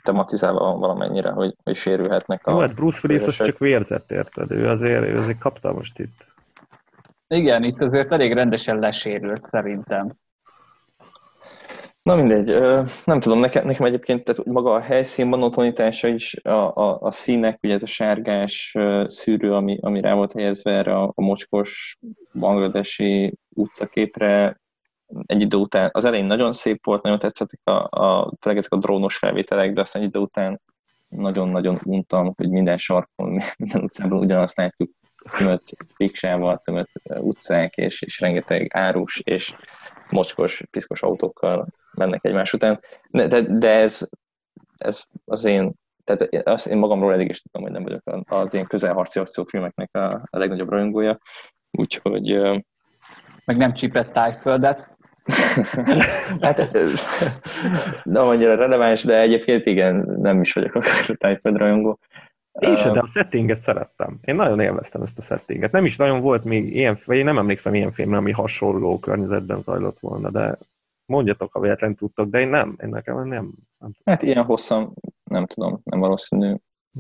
[0.05, 2.51] tematizálva valamennyire, hogy, hogy sérülhetnek a...
[2.51, 4.51] Jó, hát Bruce Willis az csak vérzett, érted?
[4.51, 6.27] Ő azért, ő azért kapta most itt.
[7.29, 10.13] Igen, itt azért elég rendesen lesérült szerintem.
[12.03, 12.61] Na mindegy,
[13.05, 17.59] nem tudom, nekem, nekem egyébként tehát maga a helyszín monotonítása is, a, a, a színek,
[17.63, 21.99] ugye ez a sárgás szűrő, ami, ami rá volt helyezve erre a, a mocskos
[22.33, 24.61] bangladesi utcaképre,
[25.27, 28.77] egy idő után, az elején nagyon szép volt, nagyon tetszettek a, a, tényleg ezek a
[28.77, 30.61] drónos felvételek, de aztán egy idő után
[31.09, 34.91] nagyon-nagyon untam, hogy minden sarkon, minden utcában ugyanazt látjuk,
[35.39, 35.63] tömött
[35.97, 39.55] piksával, tömött utcák, és, és rengeteg árus, és
[40.11, 42.81] mocskos, piszkos autókkal mennek egymás után.
[43.11, 44.09] De, de, ez,
[44.77, 45.73] ez az én,
[46.05, 50.13] tehát azt én magamról eddig is tudtam, hogy nem vagyok az én közelharci akciófilmeknek a,
[50.13, 51.19] a legnagyobb rajongója,
[51.71, 52.41] úgyhogy...
[53.45, 54.94] Meg nem csípett tájföldet?
[56.41, 56.73] hát
[58.03, 60.81] nem annyira releváns, de egyébként igen, nem is vagyok a
[61.19, 61.99] Tájföld rajongó.
[62.59, 64.19] Én sem, de a settinget szerettem.
[64.25, 65.73] Én nagyon élveztem ezt a settinget.
[65.73, 69.63] Nem is nagyon volt még ilyen, vagy én nem emlékszem ilyen filmre, ami hasonló környezetben
[69.63, 70.57] zajlott volna, de
[71.07, 73.53] mondjatok, ha véletlen tudtok, de én nem, én nekem nem.
[73.79, 74.93] nem hát ilyen hosszan,
[75.25, 76.55] nem tudom, nem valószínű.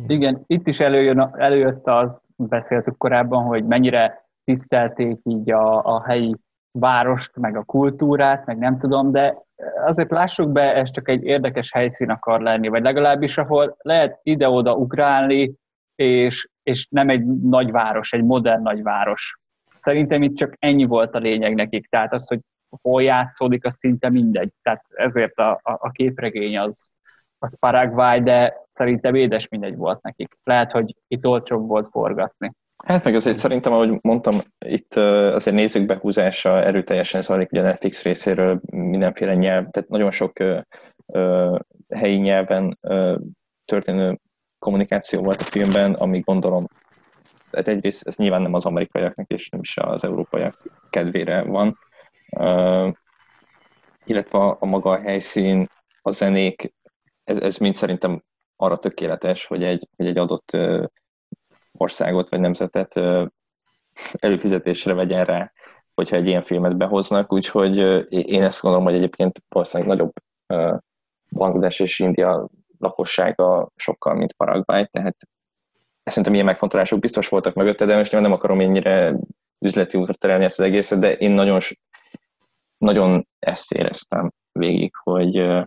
[0.06, 6.34] Igen, itt is előjön, előjött az, beszéltük korábban, hogy mennyire tisztelték így a, a helyi
[6.78, 9.42] várost, meg a kultúrát, meg nem tudom, de
[9.86, 14.74] azért lássuk be, ez csak egy érdekes helyszín akar lenni, vagy legalábbis, ahol lehet ide-oda
[14.74, 15.54] ugrálni,
[15.94, 19.38] és, és nem egy nagyváros, egy modern nagyváros.
[19.80, 22.40] Szerintem itt csak ennyi volt a lényeg nekik, tehát az, hogy
[22.82, 24.52] hol játszódik, az szinte mindegy.
[24.62, 26.88] Tehát ezért a, a, a képregény az,
[27.38, 30.36] az Paraguay, de szerintem édes mindegy volt nekik.
[30.44, 32.52] Lehet, hogy itt olcsóbb volt forgatni.
[32.84, 38.02] Hát meg azért szerintem, ahogy mondtam, itt azért nézők behúzása erőteljesen zajlik ugye a Netflix
[38.02, 40.32] részéről mindenféle nyelv, tehát nagyon sok
[41.88, 42.78] helyi nyelven
[43.64, 44.18] történő
[44.58, 46.66] kommunikáció volt a filmben, ami gondolom,
[47.50, 51.78] tehát egyrészt ez nyilván nem az amerikaiaknak és nem is az európaiak kedvére van,
[54.04, 55.68] illetve a, a maga a helyszín,
[56.02, 56.74] a zenék,
[57.24, 58.22] ez, ez mind szerintem
[58.56, 60.56] arra tökéletes, hogy egy, hogy egy adott
[61.78, 63.00] országot vagy nemzetet
[64.12, 65.52] előfizetésre vegyen rá,
[65.94, 67.76] hogyha egy ilyen filmet behoznak, úgyhogy
[68.08, 70.12] én ezt gondolom, hogy egyébként valószínűleg nagyobb
[71.30, 75.16] Bangladesh és India lakossága sokkal, mint Paraguay, tehát
[76.02, 79.16] szerintem ilyen megfontolások biztos voltak mögötte, de most nem akarom ennyire
[79.58, 81.60] üzleti útra terelni ezt az egészet, de én nagyon,
[82.78, 85.64] nagyon ezt éreztem végig, hogy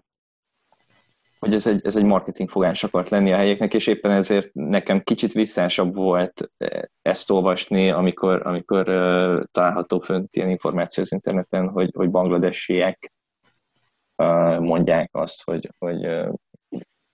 [1.40, 5.02] hogy ez egy, ez egy marketing fogás akart lenni a helyeknek, és éppen ezért nekem
[5.02, 11.70] kicsit visszásabb volt eh, ezt olvasni, amikor, amikor uh, található fönt ilyen információ az interneten,
[11.70, 13.12] hogy, hogy bangladesiek
[14.16, 16.34] uh, mondják azt, hogy, hogy, uh,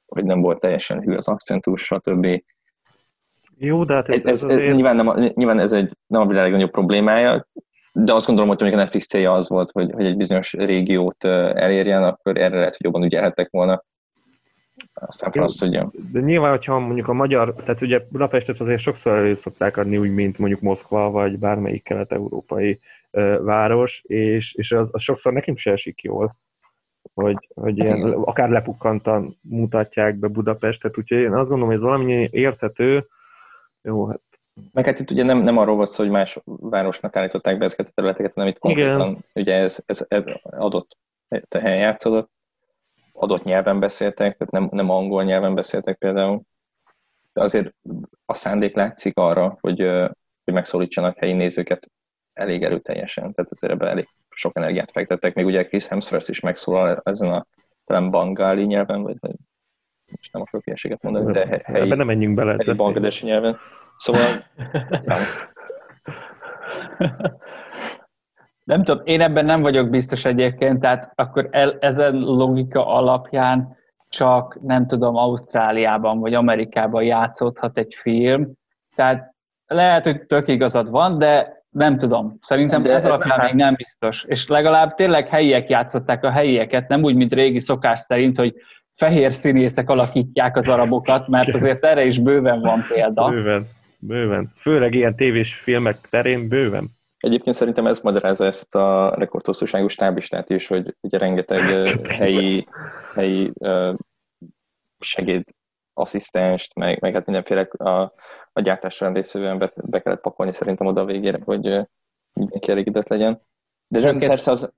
[0.05, 2.43] hogy nem volt teljesen hű az akcentus, stb.
[3.57, 4.73] Jó, de hát ez, ez, ez, ez azért...
[4.73, 7.47] nyilván, nem, nyilván ez egy, nem a világ legnagyobb problémája,
[7.93, 12.03] de azt gondolom, hogy a Netflix célja az volt, hogy, hogy egy bizonyos régiót elérjen,
[12.03, 13.83] akkor erre lehet, hogy jobban ügyelhettek volna
[14.93, 15.91] aztán franc tudja.
[16.11, 20.13] De nyilván, hogyha mondjuk a magyar, tehát ugye Budapestet azért sokszor elő szokták adni úgy,
[20.13, 22.79] mint mondjuk Moszkva, vagy bármelyik kelet-európai
[23.11, 26.35] uh, város, és, és az, az sokszor nekünk se esik jól,
[27.13, 31.81] hogy, hogy hát ilyen, akár lepukkantan mutatják be Budapestet, úgyhogy én azt gondolom, hogy ez
[31.81, 33.07] valami érthető,
[33.81, 34.21] jó, hát.
[34.71, 37.87] Meg hát itt ugye nem, nem arról volt szó, hogy más városnak állították be ezeket
[37.87, 39.23] a területeket, hanem itt konkrétan Igen.
[39.33, 40.97] ugye ez, ez, ez adott
[41.49, 42.31] helyen játszódott,
[43.13, 46.41] adott nyelven beszéltek, tehát nem, nem angol nyelven beszéltek például.
[47.34, 47.73] De azért
[48.26, 49.80] a szándék látszik arra, hogy,
[50.43, 51.91] hogy megszólítsanak helyi nézőket
[52.34, 55.34] elég erőteljesen, tehát azért ebben elég sok energiát fektettek.
[55.34, 57.45] Még ugye Chris Hemsworth is megszólal ezen a
[57.86, 59.36] talán bangáli nyelven, vagy, vagy
[60.06, 62.56] most nem akarok ilyeséget mondani, de helyi, Ebben nem menjünk bele.
[62.65, 63.58] Helyi bangladesi nyelven.
[63.97, 64.45] Szóval
[65.02, 65.21] Nem
[68.65, 73.78] tudom, én ebben nem vagyok biztos egyébként, tehát akkor el, ezen logika alapján
[74.10, 78.52] csak, nem tudom, Ausztráliában vagy Amerikában játszódhat egy film.
[78.95, 79.34] Tehát
[79.67, 82.38] lehet, hogy tök igazad van, de nem tudom.
[82.41, 84.23] Szerintem de ez alapján még nem biztos.
[84.28, 88.54] És legalább tényleg helyiek játszották a helyieket, nem úgy, mint régi szokás szerint, hogy
[88.91, 93.30] fehér színészek alakítják az arabokat, mert azért erre is bőven van példa.
[93.30, 93.67] Bőven,
[93.99, 94.52] bőven.
[94.56, 96.89] Főleg ilyen tévés filmek terén bőven.
[97.23, 101.59] Egyébként szerintem ez magyarázza ezt a rekordhosszúságú stáblistát is, hogy ugye rengeteg
[102.19, 102.67] helyi,
[103.13, 103.53] helyi
[104.99, 108.13] segédasszisztenst, meg, meg hát mindenféle a,
[108.53, 111.88] a gyártásra részűen be, be kellett pakolni szerintem oda a végére, hogy
[112.33, 113.41] mindenki elégedett legyen.
[113.88, 114.73] De őket, persze az...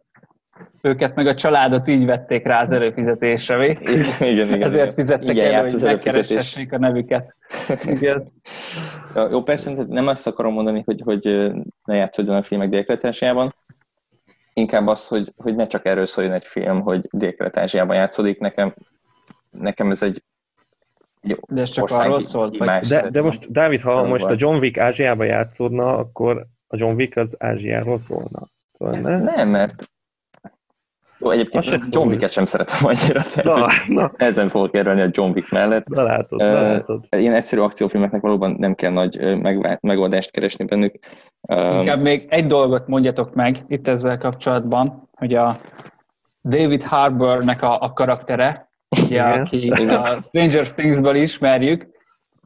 [0.82, 3.66] Őket meg a családot így vették rá az előfizetésre, mi?
[4.32, 4.62] Igen, igen.
[4.62, 7.36] Ezért fizettek igen, elő, hogy megkeressessék a nevüket.
[7.86, 8.32] Igen.
[9.16, 11.52] Ja, jó, persze nem azt akarom mondani, hogy, hogy
[11.86, 12.86] ne játszódjon a filmek dél
[14.54, 17.36] inkább az, hogy, hogy ne csak erről szóljon egy film, hogy dél
[17.72, 18.40] játszódik.
[18.40, 18.74] Nekem,
[19.52, 20.24] nekem ez egy,
[21.22, 22.88] egy De ez csak arról szólt, vagy...
[22.88, 27.18] De, de most, Dávid, ha most a John Wick Ázsiába játszódna, akkor a John Wick
[27.18, 28.48] az Ázsiáról szólna.
[28.74, 29.18] Szóval ne?
[29.18, 29.90] Nem, mert
[31.18, 34.12] jó, egyébként Azt John Wick-et sem szeretem annyira, tehát na, na.
[34.18, 35.88] ezen fogok érvelni a John Wick mellett.
[35.88, 37.06] Na látod, uh, na látod.
[37.10, 39.20] Ilyen egyszerű akciófilmeknek valóban nem kell nagy
[39.82, 40.96] megoldást keresni bennük.
[41.80, 45.60] Inkább még egy dolgot mondjatok meg itt ezzel kapcsolatban, hogy a
[46.44, 48.70] David Harbournek a, a karaktere,
[49.06, 51.82] ugye, aki a Stranger Things-ből ismerjük,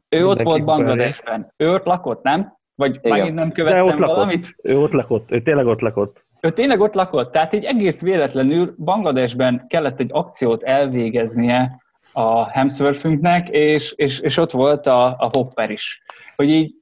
[0.08, 1.52] ő Mindenki ott volt Bangladesben.
[1.56, 2.58] Ő ott lakott, nem?
[2.74, 3.18] Vagy Igen.
[3.18, 4.46] megint nem követtem De ott valamit?
[4.46, 4.72] Lakott.
[4.72, 6.24] Ő ott lakott, ő tényleg ott lakott.
[6.40, 13.48] Ő tényleg ott lakott, tehát így egész véletlenül Bangladesben kellett egy akciót elvégeznie a Hemsworthünknek,
[13.48, 16.02] és, és, és ott volt a, a Hopper is.
[16.36, 16.74] Hogy így,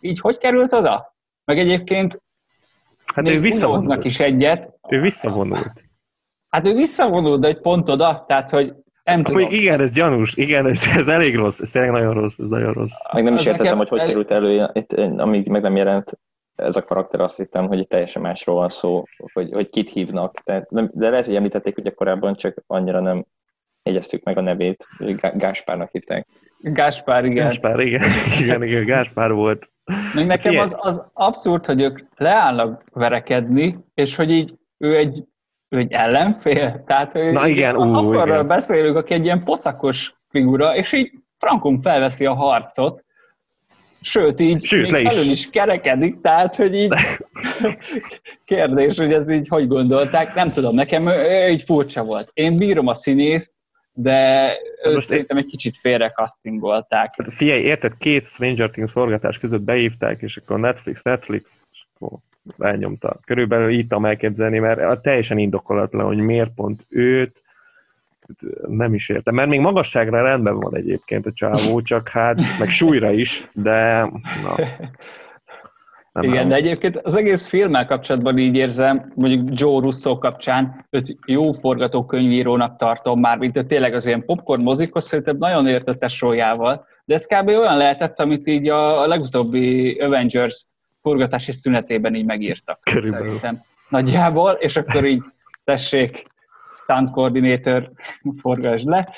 [0.00, 1.14] így hogy került oda?
[1.44, 2.22] Meg egyébként
[3.14, 4.04] hát ő visszavonult.
[4.04, 4.70] is egyet.
[4.88, 5.72] Ő visszavonult.
[6.48, 8.72] Hát ő visszavonult, de egy pont oda, tehát hogy
[9.04, 9.50] Nem tudom.
[9.50, 12.92] igen, ez gyanús, igen, ez, ez elég rossz, ez tényleg nagyon rossz, ez nagyon rossz.
[13.12, 16.18] Meg nem is értettem, hogy hogy került elő, itt, amíg meg nem jelent
[16.56, 20.34] ez a karakter, azt hittem, hogy teljesen másról van szó, hogy, hogy kit hívnak.
[20.44, 23.24] Tehát, nem- de lehet, hogy említették ugye korábban, csak annyira nem
[23.82, 24.86] jegyeztük meg a nevét,
[25.34, 26.26] Gáspárnak hívták.
[26.58, 27.44] Gáspár, igen.
[27.44, 28.02] Gáspár, igen,
[28.42, 29.70] igen, igen, Gáspár volt.
[30.14, 30.58] Még nekem Figyelj.
[30.58, 35.24] az, az abszurd, hogy ők leállnak verekedni, és hogy így ő egy,
[35.68, 36.84] ő egy ellenfél.
[36.86, 38.46] Tehát hogy Na igen, ú, akkorról igen.
[38.46, 43.04] beszélünk, aki egy ilyen pocakos figura, és így frankon felveszi a harcot,
[44.02, 45.12] sőt, így Sőt, még is.
[45.12, 46.94] felül is kerekedik, tehát, hogy így
[48.44, 51.08] kérdés, hogy ez így hogy gondolták, nem tudom, nekem
[51.48, 52.30] így furcsa volt.
[52.32, 53.52] Én bírom a színészt,
[53.92, 54.52] de
[54.84, 57.14] őt most szerintem egy kicsit félre castingolták.
[57.28, 62.18] Figyelj, érted, két Stranger Things forgatás között beívták, és akkor Netflix, Netflix, és akkor
[62.58, 63.18] elnyomta.
[63.24, 67.41] Körülbelül így tudom elképzelni, mert teljesen indokolatlan, hogy miért pont őt,
[68.68, 73.10] nem is értem, mert még magasságra rendben van egyébként a csávó, csak hát, meg súlyra
[73.10, 74.00] is, de
[74.42, 74.56] na,
[76.12, 76.48] nem Igen, áll.
[76.48, 82.76] de egyébként az egész filmmel kapcsolatban így érzem, mondjuk Joe Russo kapcsán, őt jó forgatókönyvírónak
[82.76, 87.26] tartom már, mint ő tényleg az ilyen popcorn mozikhoz szerintem nagyon értetes sójával, de ez
[87.26, 87.48] kb.
[87.48, 92.80] olyan lehetett, amit így a legutóbbi Avengers forgatási szünetében így megírtak.
[92.82, 93.26] Körülbelül.
[93.26, 93.62] Szerintem.
[93.88, 95.22] Nagyjából, és akkor így
[95.64, 96.26] tessék,
[96.72, 97.90] stunt coordinator,
[98.40, 99.14] forgasd le.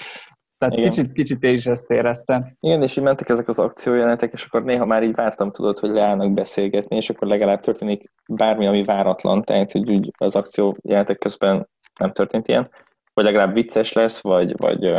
[0.59, 0.91] Tehát Igen.
[0.91, 2.57] kicsit, kicsit én is ezt éreztem.
[2.61, 5.91] Igen, és így mentek ezek az akciójelenetek, és akkor néha már így vártam, tudod, hogy
[5.91, 11.19] leállnak beszélgetni, és akkor legalább történik bármi, ami váratlan, tehát hogy úgy az akció jelenetek
[11.19, 12.71] közben nem történt ilyen,
[13.15, 14.93] vagy legalább vicces lesz, vagy, vagy,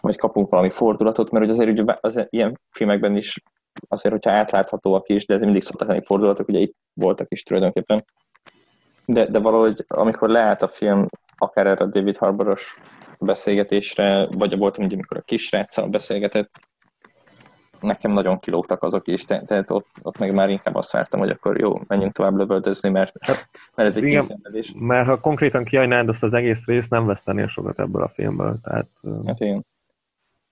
[0.00, 3.42] vagy kapunk valami fordulatot, mert azért ugye az ilyen filmekben is
[3.88, 8.04] azért, hogyha átláthatóak is, de ez mindig szoktak lenni fordulatok, ugye itt voltak is tulajdonképpen.
[9.10, 12.80] De, de valahogy, amikor leállt a film, akár erre a David Harboros
[13.18, 16.50] beszélgetésre, vagy volt, ugye, amikor a kisráccal beszélgetett,
[17.80, 21.30] nekem nagyon kilógtak azok is, te- tehát ott, ott meg már inkább azt vártam, hogy
[21.30, 23.12] akkor jó, menjünk tovább lövöldözni, mert,
[23.74, 24.18] mert ez egy Igen.
[24.18, 24.72] kiszenvedés.
[24.78, 28.56] Mert ha konkrétan kiajnád azt az egész részt, nem vesztenél sokat ebből a filmből.
[28.62, 28.86] Tehát,
[29.26, 29.66] Hát igen.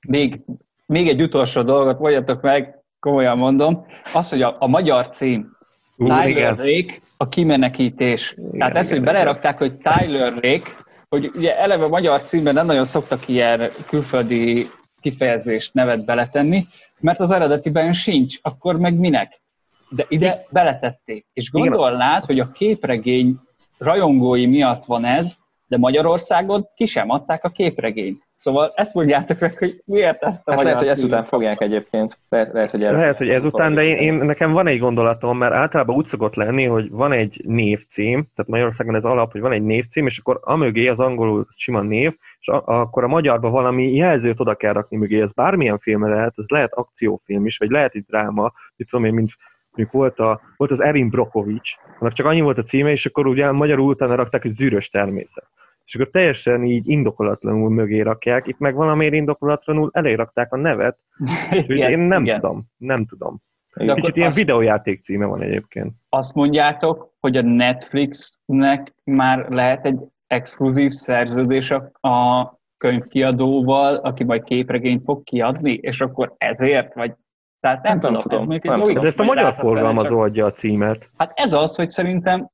[0.08, 0.44] még,
[0.86, 5.55] még egy utolsó dolgot mondjatok meg, komolyan mondom, az, hogy a, a magyar cím,
[5.96, 8.34] Tyler igen, Rake, a kimenekítés.
[8.38, 10.70] Igen, Tehát ezt, hogy belerakták, hogy Tyler Rake,
[11.08, 16.66] hogy ugye eleve a magyar címben nem nagyon szoktak ilyen külföldi kifejezést, nevet beletenni,
[17.00, 19.40] mert az eredetiben sincs, akkor meg minek?
[19.88, 21.26] De ide beletették.
[21.32, 23.40] És gondolnád, hogy a képregény
[23.78, 28.25] rajongói miatt van ez, de Magyarországon ki sem adták a képregényt.
[28.36, 32.18] Szóval ezt mondjátok meg, hogy miért ezt a Hát lehet, hogy ezután fogják egyébként.
[32.28, 35.54] Lehet, lehet hogy erre Lehet, hogy ezután, de én, én, nekem van egy gondolatom, mert
[35.54, 39.62] általában úgy szokott lenni, hogy van egy névcím, tehát Magyarországon ez alap, hogy van egy
[39.62, 44.40] névcím, és akkor amögé az angolul sima név, és a, akkor a magyarban valami jelzőt
[44.40, 45.20] oda kell rakni mögé.
[45.20, 49.14] Ez bármilyen film lehet, ez lehet akciófilm is, vagy lehet egy dráma, mit tudom én,
[49.14, 49.30] mint
[49.70, 53.26] mondjuk volt, a, volt az Erin Brokovics, annak csak annyi volt a címe, és akkor
[53.26, 55.48] ugye magyarul utána rakták, hogy zűrös természet.
[55.86, 60.98] És akkor teljesen így indokolatlanul mögé rakják, itt meg valamiért indokolatlanul elé rakták a nevet,
[61.52, 62.40] Úgyhogy én nem igen.
[62.40, 63.42] tudom, nem tudom.
[63.74, 65.92] De Kicsit ilyen azt- videójáték címe van egyébként.
[66.08, 72.44] azt mondjátok, hogy a Netflixnek már lehet egy exkluzív szerződés a, a
[72.76, 77.12] könyvkiadóval, aki majd képregényt fog kiadni, és akkor ezért, vagy
[77.60, 79.02] tehát nem, Nem tudom, tudom, ez még egy nem logikus tudom.
[79.02, 81.10] De ezt a magyar forgalmazó csak- adja a címet.
[81.16, 82.48] Hát ez az, hogy szerintem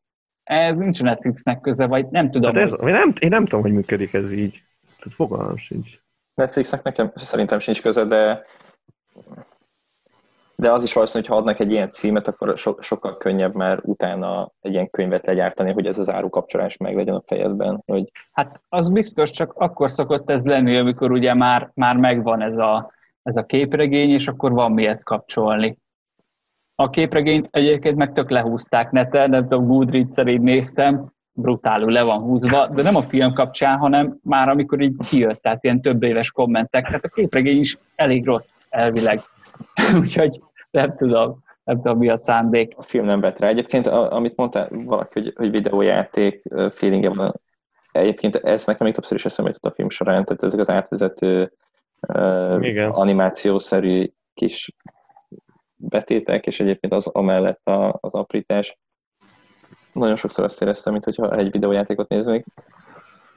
[0.45, 2.55] ez nincs a Netflixnek köze, vagy nem tudom.
[2.55, 4.63] Hát ez, hogy- én, nem, én nem tudom, hogy működik ez így.
[4.99, 5.91] Tehát fogalmam sincs.
[6.35, 8.45] Netflixnek nekem szerintem sincs köze, de
[10.57, 13.79] de az is valószínű, hogy ha adnak egy ilyen címet, akkor so, sokkal könnyebb már
[13.83, 17.83] utána egy ilyen könyvet legyártani, hogy ez az árukapcsolás meg legyen a fejedben.
[17.87, 22.59] Hogy Hát az biztos, csak akkor szokott ez lenni, amikor ugye már, már megvan ez
[22.59, 25.79] a, ez a képregény, és akkor van mihez kapcsolni.
[26.83, 32.19] A képregényt egyébként meg tök lehúzták neten, nem tudom, Goodreads-en így néztem, brutálul le van
[32.19, 36.31] húzva, de nem a film kapcsán, hanem már amikor így kijött, tehát ilyen több éves
[36.31, 39.21] kommentek, tehát a képregény is elég rossz elvileg.
[40.01, 42.73] Úgyhogy nem tudom, nem tudom mi a szándék.
[42.77, 43.49] a film nem vett rá.
[43.49, 47.41] Egyébként, amit mondtál valaki, hogy, hogy videójáték ö, feelingje van,
[47.93, 51.53] egyébként ez nekem még többször is eszembe jutott a film során, tehát ezek az átvezető
[52.09, 54.71] uh, animációszerű kis
[55.89, 58.79] betétek, és egyébként az amellett a, az aprítás.
[59.93, 62.45] Nagyon sokszor azt éreztem, mintha egy videójátékot néznék.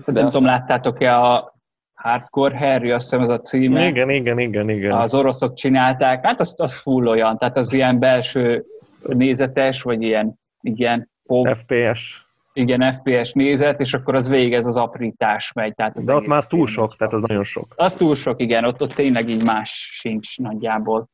[0.05, 1.53] De nem tudom, láttátok-e a
[1.93, 3.87] Hardcore Harry, azt hiszem ez a címe.
[3.87, 4.91] Igen, igen, igen, igen.
[4.91, 8.65] az oroszok csinálták, hát az, az full olyan, tehát az ilyen belső
[9.03, 12.27] nézetes, vagy ilyen, igen, pop, FPS.
[12.53, 15.75] igen, FPS nézet, és akkor az végig ez az aprítás megy.
[15.75, 17.73] Tehát az De ott már túl sok, tehát az nagyon sok.
[17.75, 21.09] Az túl sok, igen, ott, ott tényleg így más sincs nagyjából.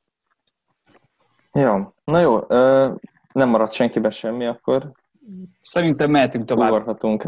[1.53, 2.39] Jó, na jó,
[3.31, 4.91] nem maradt senkibe semmi, akkor
[5.61, 6.69] Szerintem mehetünk tovább.
[6.69, 7.23] Ugorhatunk.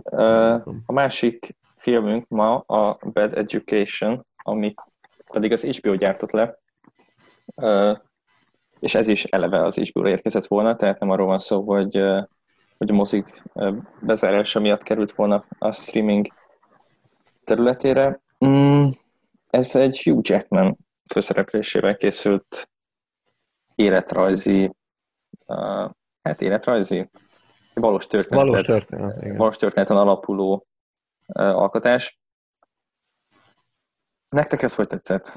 [0.85, 4.81] A másik filmünk ma a Bad Education, amit
[5.31, 6.57] pedig az HBO gyártott le,
[8.79, 11.95] és ez is eleve az HBO-ra érkezett volna, tehát nem arról van szó, hogy,
[12.77, 13.43] hogy a mozik
[14.01, 16.27] bezárása miatt került volna a streaming
[17.43, 18.21] területére.
[18.45, 18.87] Mm,
[19.49, 20.77] ez egy Hugh Jackman
[21.11, 22.69] főszereplésével készült
[23.75, 24.71] életrajzi,
[26.21, 27.09] hát életrajzi,
[27.73, 28.43] valós történet.
[28.43, 29.37] Valós történet, igen.
[29.37, 30.67] Valós történeten alapuló
[31.33, 32.19] alkotás.
[34.29, 35.31] Nektek ez hogy tetszett?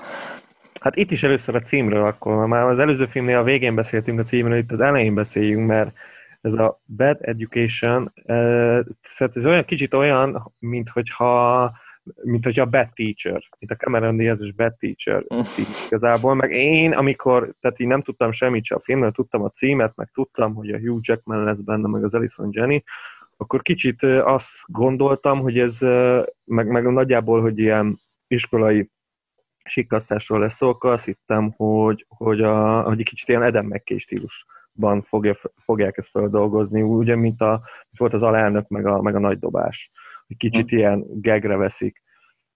[0.80, 4.22] Hát itt is először a címről akkor, már az előző filmnél a végén beszéltünk a
[4.22, 5.96] címről, itt az elején beszéljünk, mert
[6.40, 8.12] ez a Bad Education,
[9.16, 11.72] ez olyan kicsit olyan, mint hogyha
[12.22, 16.92] mint hogyha a Bad Teacher, mint a Cameron Diaz-es Bad Teacher cím igazából, meg én,
[16.92, 20.70] amikor, tehát így nem tudtam semmit se a filmről, tudtam a címet, meg tudtam, hogy
[20.70, 22.82] a Hugh Jackman lesz benne, meg az Alison Jenny,
[23.36, 25.80] akkor kicsit azt gondoltam, hogy ez,
[26.44, 28.90] meg, meg nagyjából, hogy ilyen iskolai
[29.64, 33.98] sikasztásról lesz szó, akkor azt hittem, hogy, hogy, a, hogy egy kicsit ilyen Eden McKay
[33.98, 37.60] stílusban fogja, fogják ezt feldolgozni, ugye, mint a,
[37.98, 39.90] volt az alelnök, meg a, meg a nagy dobás.
[40.28, 40.76] Egy kicsit hm.
[40.76, 42.02] ilyen gegre veszik.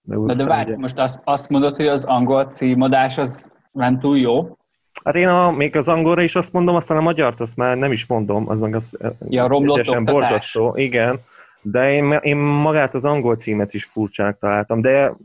[0.01, 0.77] De, de, de várj, ugye...
[0.77, 4.57] most azt, azt mondod, hogy az angol címadás az nem túl jó?
[5.03, 7.91] Hát én a, még az angolra is azt mondom, aztán a magyart azt már nem
[7.91, 8.97] is mondom, az meg az
[9.29, 11.19] ja, romlott borzasztó, igen.
[11.61, 15.15] De én, én magát az angol címet is furcsának találtam, de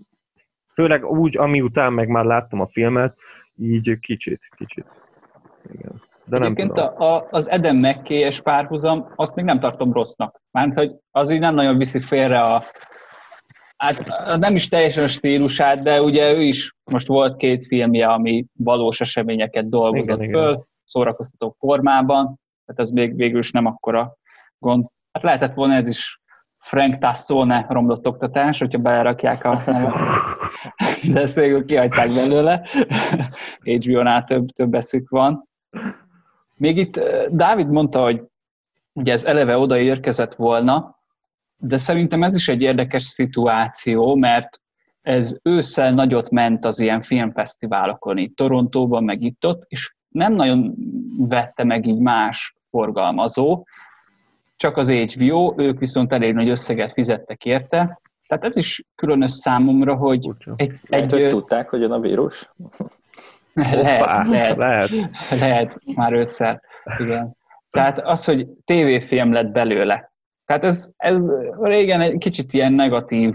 [0.73, 3.17] főleg úgy, ami után meg már láttam a filmet,
[3.57, 4.87] így kicsit, kicsit.
[5.73, 6.03] Igen.
[6.27, 6.93] De nem Egyébként tudom.
[6.97, 10.41] A, a, az Eden mckay párhuzam, azt még nem tartom rossznak.
[10.51, 12.65] Mert hogy az így nem nagyon viszi félre a,
[13.77, 14.05] Hát
[14.39, 19.01] nem is teljesen a stílusát, de ugye ő is most volt két filmje, ami valós
[19.01, 20.67] eseményeket dolgozott igen, föl, igen.
[20.85, 24.17] szórakoztató formában, tehát ez még végül is nem akkora
[24.59, 24.87] gond.
[25.13, 26.21] Hát lehetett volna ez is
[26.59, 29.59] Frank Tassone romlott oktatás, hogyha belerakják a
[31.13, 32.63] de ezt végül kihagyták belőle.
[33.81, 35.49] HBO-nál több, több eszük van.
[36.57, 37.01] Még itt
[37.31, 38.23] Dávid mondta, hogy
[38.93, 40.99] ugye ez eleve oda érkezett volna,
[41.57, 44.61] de szerintem ez is egy érdekes szituáció, mert
[45.03, 50.75] ez ősszel nagyot ment az ilyen filmfesztiválokon, itt Torontóban, meg itt ott, és nem nagyon
[51.19, 53.65] vette meg így más forgalmazó,
[54.57, 58.01] csak az HBO, ők viszont elég nagy összeget fizettek érte.
[58.27, 62.51] Tehát ez is különös számomra, hogy egy, lehet, egy, hogy tudták, hogy jön a vírus?
[63.57, 64.91] Lehet, lehet, lehet,
[65.41, 66.63] lehet, már ősszel,
[66.99, 67.37] igen.
[67.71, 70.13] Tehát az, hogy tévéfilm lett belőle,
[70.45, 71.31] tehát ez, ez
[71.61, 73.35] régen egy kicsit ilyen negatív,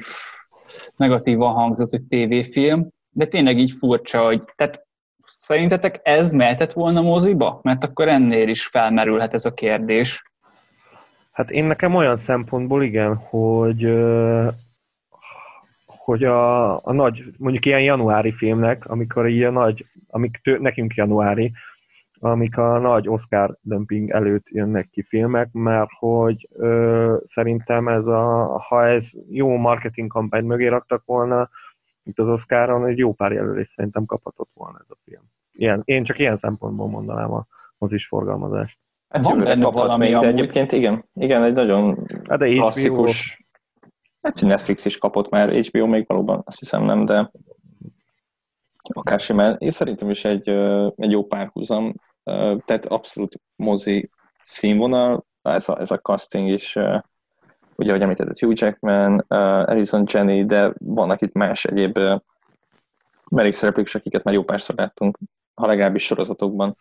[0.96, 4.86] negatívan hangzott, hogy tévéfilm, de tényleg így furcsa, hogy tehát
[5.28, 7.60] szerintetek ez mehetett volna moziba?
[7.64, 10.24] Mert akkor ennél is felmerülhet ez a kérdés.
[11.32, 13.86] Hát én nekem olyan szempontból igen, hogy
[15.86, 21.52] hogy a, a nagy, mondjuk ilyen januári filmnek, amikor ilyen nagy, amik tő, nekünk januári,
[22.20, 28.58] amik a nagy Oscar dömping előtt jönnek ki filmek, mert hogy ö, szerintem ez a,
[28.68, 31.50] ha ez jó marketing kampány mögé raktak volna,
[32.04, 35.24] itt az Oscaron, egy jó pár jelölés szerintem kaphatott volna ez a film.
[35.52, 37.46] Ilyen, én csak ilyen szempontból mondanám a
[37.78, 38.80] mozis forgalmazást.
[39.10, 43.46] Hát Van benne valami még, de egyébként igen, igen, egy nagyon hát de klasszikus,
[44.22, 47.32] hát Netflix is kapott már, HBO még valóban, azt hiszem nem, de
[48.82, 49.56] akár simán.
[49.60, 50.50] Én szerintem is egy,
[50.96, 51.94] egy jó párhuzam.
[52.66, 54.10] Tehát abszolút mozi
[54.42, 56.76] színvonal, ez a, ez a casting is,
[57.76, 59.20] ugye, ahogy említetted, Hugh Jackman,
[59.68, 62.00] Alison Jenny, de vannak itt más egyéb
[63.30, 65.18] mellékszereplők is, akiket már jó párszor láttunk,
[65.54, 66.78] ha legalábbis sorozatokban,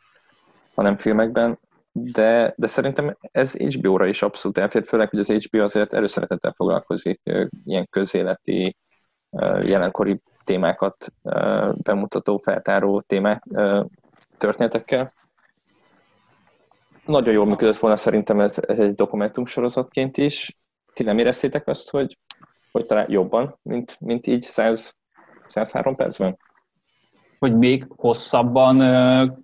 [0.74, 1.58] ha nem filmekben,
[1.92, 7.20] de, de szerintem ez HBO-ra is abszolút elfér, főleg, hogy az HBO azért előszeretettel foglalkozik
[7.64, 8.76] ilyen közéleti,
[9.62, 10.20] jelenkori
[10.50, 11.12] témákat
[11.82, 13.42] bemutató, feltáró témák,
[14.38, 15.12] történetekkel
[17.06, 20.56] nagyon jól működött volna szerintem ez, ez egy dokumentumsorozatként is.
[20.92, 22.18] Ti nem éreztétek azt, hogy,
[22.72, 24.96] hogy talán jobban, mint, mint így 100,
[25.46, 26.36] 103 percben?
[27.38, 28.78] Hogy még hosszabban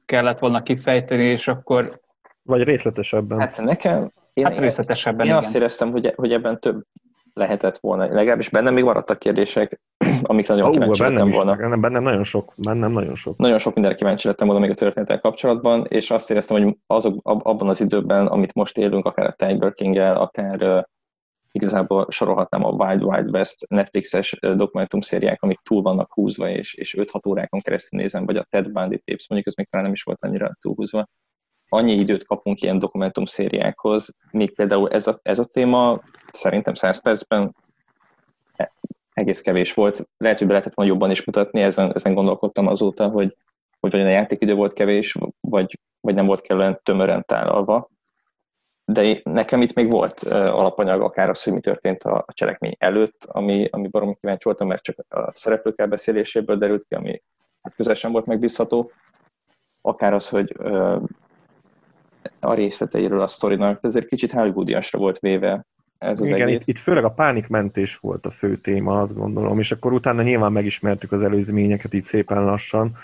[0.04, 2.00] kellett volna kifejteni, és akkor...
[2.42, 3.38] Vagy részletesebben.
[3.38, 4.12] Hát nekem...
[4.32, 5.44] Én, hát részletesebben, Én igen.
[5.44, 6.84] azt éreztem, hogy, hogy ebben több
[7.36, 8.06] lehetett volna.
[8.06, 9.80] Legalábbis bennem még maradtak kérdések,
[10.22, 11.56] amikre nagyon oh, kíváncsi lettem volna.
[11.56, 13.36] Bennem, bennem nagyon sok, bennem nagyon sok.
[13.36, 17.20] Nagyon sok mindenre kíváncsi lettem volna még a történetek kapcsolatban, és azt éreztem, hogy azok,
[17.22, 20.86] abban az időben, amit most élünk, akár a Tiger king akár
[21.52, 27.28] igazából sorolhatnám a Wild Wild West Netflixes dokumentumszériák, amik túl vannak húzva, és, és 5-6
[27.28, 30.24] órákon keresztül nézem, vagy a Ted Bundy tapes, mondjuk ez még talán nem is volt
[30.24, 31.06] annyira túlhúzva.
[31.68, 36.00] Annyi időt kapunk ilyen dokumentumszériákhoz, még például ez a, ez a téma
[36.32, 37.54] szerintem 100 percben
[39.16, 40.08] egész kevés volt.
[40.16, 43.36] Lehet, hogy be lehetett volna jobban is mutatni, ezen, ezen gondolkodtam azóta, hogy,
[43.80, 47.88] hogy vagy a játékidő volt kevés, vagy, vagy nem volt kellően tömören tálalva.
[48.84, 53.24] De nekem itt még volt alapanyag, akár az, hogy mi történt a, a cselekmény előtt,
[53.24, 57.22] ami, ami baromi kíváncsi voltam, mert csak a szereplők elbeszéléséből derült ki, ami
[57.62, 58.90] hát közel sem volt megbízható.
[59.80, 60.96] Akár az, hogy ö,
[62.40, 65.66] a részleteiről a sztorinak, de ezért kicsit Hollywoodiasra volt véve
[65.98, 66.60] ez az Igen, egész.
[66.60, 70.52] itt, itt főleg a pánikmentés volt a fő téma, azt gondolom, és akkor utána nyilván
[70.52, 72.96] megismertük az előzményeket így szépen lassan,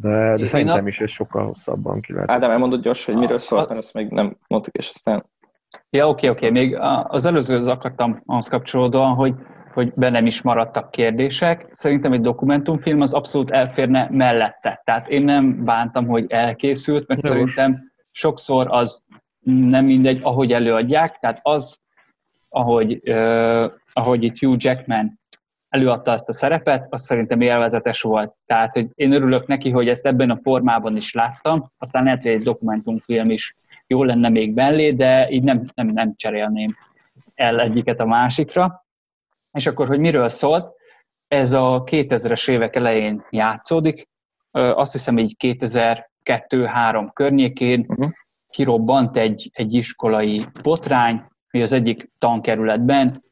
[0.00, 0.88] de, de szerintem a...
[0.88, 2.30] is ez sokkal hosszabban ki lehet.
[2.30, 5.24] Ádám, elmondod gyors, hogy miről szólt, mert azt még nem mondtuk, és aztán...
[5.90, 6.46] Ja, oké, okay, oké.
[6.46, 6.62] Okay.
[6.62, 6.78] Még
[7.08, 9.34] az előzőhöz akartam ahhoz kapcsolódóan, hogy,
[9.76, 11.68] hogy bennem is maradtak kérdések.
[11.72, 14.80] Szerintem egy dokumentumfilm az abszolút elférne mellette.
[14.84, 17.30] Tehát én nem bántam, hogy elkészült, mert Jós.
[17.30, 19.04] szerintem sokszor az
[19.44, 21.80] nem mindegy, ahogy előadják, tehát az,
[22.48, 25.20] ahogy, uh, ahogy itt Hugh Jackman
[25.68, 28.34] előadta ezt a szerepet, az szerintem élvezetes volt.
[28.46, 32.30] Tehát, hogy én örülök neki, hogy ezt ebben a formában is láttam, aztán lehet, hogy
[32.30, 33.56] egy dokumentumfilm is
[33.86, 36.76] jó lenne még mellé, de így nem, nem, nem cserélném
[37.34, 38.85] el egyiket a másikra.
[39.56, 40.74] És akkor, hogy miről szólt,
[41.28, 44.08] ez a 2000-es évek elején játszódik,
[44.50, 48.10] azt hiszem így 2002-3 környékén, uh-huh.
[48.50, 53.24] kirobbant egy, egy iskolai botrány, hogy az egyik tankerületben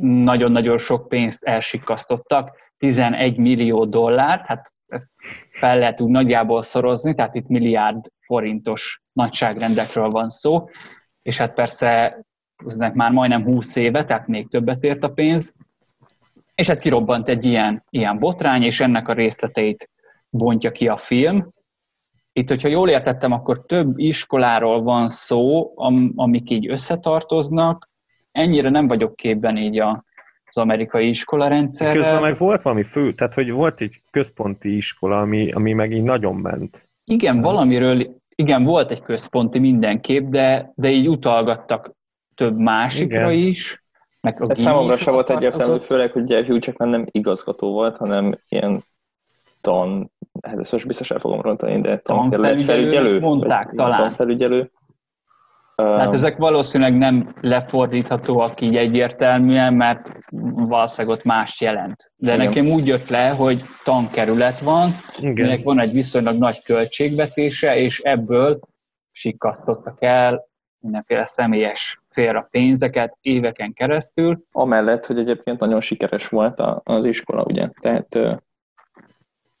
[0.00, 5.08] nagyon-nagyon sok pénzt elsikasztottak, 11 millió dollárt, hát ezt
[5.50, 10.68] fel lehet úgy nagyjából szorozni, tehát itt milliárd forintos nagyságrendekről van szó,
[11.22, 12.20] és hát persze
[12.66, 15.54] eznek már majdnem 20 éve, tehát még többet ért a pénz,
[16.54, 19.90] és hát kirobbant egy ilyen, ilyen botrány, és ennek a részleteit
[20.30, 21.52] bontja ki a film,
[22.32, 27.90] itt, hogyha jól értettem, akkor több iskoláról van szó, am, amik így összetartoznak.
[28.30, 30.04] Ennyire nem vagyok képben így a,
[30.44, 31.94] az amerikai iskola rendszerrel.
[31.94, 36.02] Közben meg volt valami fő, tehát hogy volt egy központi iskola, ami, ami meg így
[36.02, 36.88] nagyon ment.
[37.04, 41.92] Igen, valamiről, igen, volt egy központi mindenképp, de, de így utalgattak
[42.34, 43.46] több másikra igen.
[43.46, 43.81] is.
[44.22, 48.82] Meg Ez számomra sem volt egyértelmű, főleg, hogy Hugh Jackman nem igazgató volt, hanem ilyen
[49.60, 50.12] tan,
[50.42, 54.02] hát ezt most biztos el fogom rontani, de tanfelügyelő, felügyelő, mondták vagy, talán.
[54.02, 54.70] Tanfelügyelő.
[55.76, 60.12] Hát ezek valószínűleg nem lefordíthatóak így egyértelműen, mert
[60.54, 62.12] valószínűleg ott mást jelent.
[62.16, 62.46] De Igen.
[62.46, 65.60] nekem úgy jött le, hogy tankerület van, Igen.
[65.62, 68.58] van egy viszonylag nagy költségvetése, és ebből
[69.10, 70.50] sikasztottak el
[70.82, 74.44] mindenféle személyes célra pénzeket éveken keresztül.
[74.52, 77.68] Amellett, hogy egyébként nagyon sikeres volt az iskola, ugye?
[77.80, 78.18] Tehát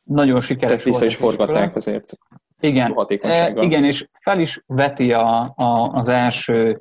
[0.02, 2.18] nagyon sikeres Tehát vissza is forgatták azért.
[2.60, 6.80] Igen, e, igen, és fel is veti a, a, az első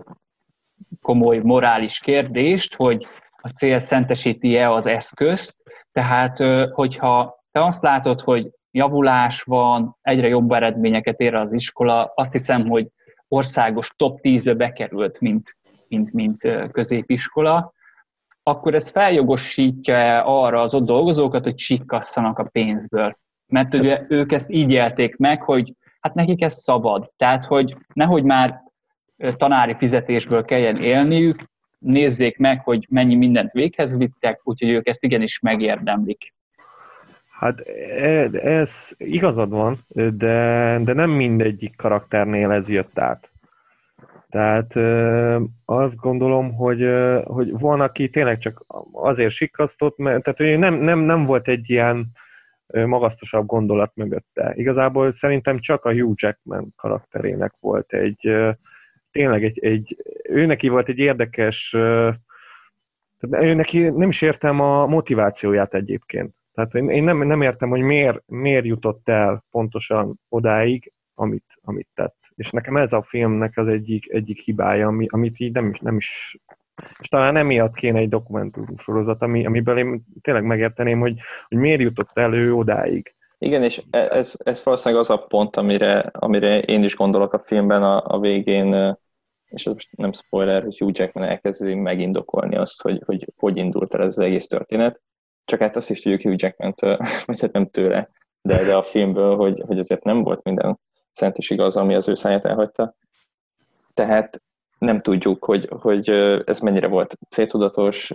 [1.01, 3.07] komoly morális kérdést, hogy
[3.41, 5.57] a cél szentesíti-e az eszközt,
[5.91, 6.37] tehát
[6.71, 12.67] hogyha te azt látod, hogy javulás van, egyre jobb eredményeket ér az iskola, azt hiszem,
[12.67, 12.87] hogy
[13.31, 15.57] országos top 10-be bekerült, mint,
[15.87, 17.73] mint, mint középiskola,
[18.43, 23.17] akkor ez feljogosítja arra az ott dolgozókat, hogy sikasszanak a pénzből.
[23.47, 27.11] Mert ugye ők ezt így élték meg, hogy hát nekik ez szabad.
[27.17, 28.61] Tehát, hogy nehogy már
[29.37, 31.43] tanári fizetésből kelljen élniük,
[31.79, 36.33] nézzék meg, hogy mennyi mindent véghez vittek, úgyhogy ők ezt igenis megérdemlik.
[37.41, 37.59] Hát
[37.97, 43.29] ez, ez igazad van, de, de nem mindegyik karakternél ez jött át.
[44.29, 44.75] Tehát
[45.65, 46.87] azt gondolom, hogy,
[47.23, 51.69] hogy van, aki tényleg csak azért sikasztott, mert tehát, hogy nem, nem, nem volt egy
[51.69, 52.05] ilyen
[52.71, 54.53] magasztosabb gondolat mögötte.
[54.55, 58.31] Igazából szerintem csak a Hugh Jackman karakterének volt egy,
[59.11, 61.73] tényleg egy, egy ő neki volt egy érdekes,
[63.29, 66.39] ő neki nem is értem a motivációját egyébként.
[66.53, 72.17] Tehát én nem, nem értem, hogy miért, miért jutott el pontosan odáig, amit, amit tett.
[72.35, 75.95] És nekem ez a filmnek az egyik, egyik hibája, ami, amit így nem is, nem
[75.95, 76.37] is
[76.99, 81.81] és talán emiatt kéne egy dokumentum sorozat, ami, amiből én tényleg megérteném, hogy, hogy miért
[81.81, 83.13] jutott elő odáig.
[83.37, 87.43] Igen, és e, ez, ez valószínűleg az a pont, amire, amire én is gondolok a
[87.45, 88.97] filmben a, a végén,
[89.45, 93.93] és ez most nem spoiler, hogy Hugh Jackman elkezdi megindokolni azt, hogy, hogy hogy indult
[93.93, 95.01] el ez az egész történet.
[95.51, 98.09] Csak hát azt is tudjuk Hugh Jackman-től, vagy hát nem tőle,
[98.41, 100.79] de, de a filmből, hogy, hogy azért nem volt minden
[101.11, 102.95] szent és igaz, ami az ő száját elhagyta.
[103.93, 104.41] Tehát
[104.77, 106.09] nem tudjuk, hogy, hogy
[106.45, 108.13] ez mennyire volt céltudatos,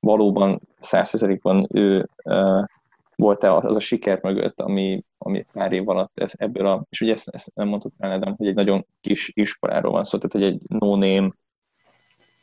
[0.00, 2.08] valóban százszerzelékban ő
[3.16, 7.12] volt-e az a siker mögött, ami, ami pár év alatt ez, ebből a, és ugye
[7.12, 10.62] ezt, ezt nem mondtuk el, hogy egy nagyon kis iskoláról van szó, tehát hogy egy
[10.78, 11.30] no-name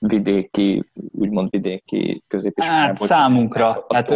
[0.08, 2.86] vidéki, úgymond vidéki középiskolában.
[2.86, 4.12] Hát számunkra, hát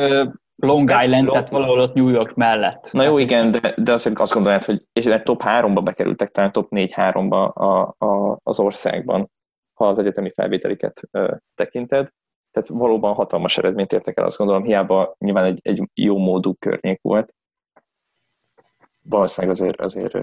[0.56, 2.90] Long Island, tehát valahol ott New York mellett.
[2.92, 6.68] Na jó, igen, de, de azért azt gondolod, hogy és top 3-ba bekerültek, talán top
[6.70, 9.32] 4-3-ba a, a, az országban,
[9.74, 12.10] ha az egyetemi felvételiket ö, tekinted.
[12.52, 17.00] Tehát valóban hatalmas eredményt értek el, azt gondolom, hiába nyilván egy, egy jó módú környék
[17.02, 17.34] volt.
[19.02, 20.18] Valószínűleg azért, azért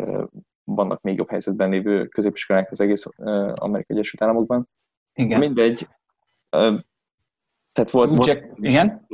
[0.65, 3.07] vannak még jobb helyzetben lévő középiskolák az egész
[3.55, 4.69] Amerikai Egyesült Államokban.
[5.15, 5.39] Igen.
[5.39, 5.89] Mindegy.
[7.73, 9.07] Tehát volt, volt igen?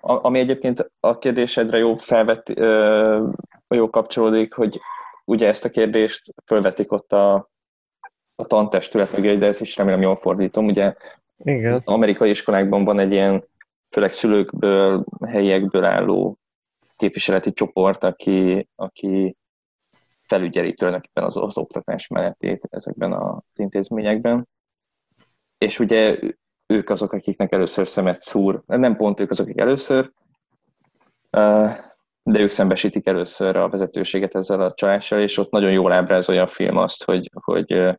[0.00, 2.48] Ami egyébként a kérdésedre jó felvet,
[3.68, 4.80] jó kapcsolódik, hogy
[5.24, 7.34] ugye ezt a kérdést fölvetik ott a,
[8.34, 10.66] a tantestület de ezt is remélem jól fordítom.
[10.66, 10.94] Ugye
[11.36, 11.72] Igen.
[11.72, 13.44] az amerikai iskolákban van egy ilyen
[13.90, 16.38] főleg szülőkből, helyiekből álló
[16.96, 19.36] képviseleti csoport, aki, aki
[20.22, 24.48] felügyeli tulajdonképpen az, az oktatás menetét ezekben az intézményekben.
[25.58, 26.18] És ugye
[26.66, 28.62] ők azok, akiknek először szemet szúr.
[28.66, 30.12] Nem pont ők azok, akik először,
[32.22, 36.48] de ők szembesítik először a vezetőséget ezzel a csalással, és ott nagyon jól ábrázolja a
[36.48, 37.98] film azt, hogy, hogy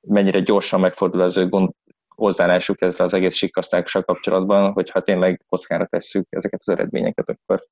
[0.00, 1.70] mennyire gyorsan megfordul az ő gond,
[2.08, 7.66] hozzáállásuk ezzel az egész sikasztással kapcsolatban, hogyha tényleg kockára tesszük ezeket az eredményeket, akkor,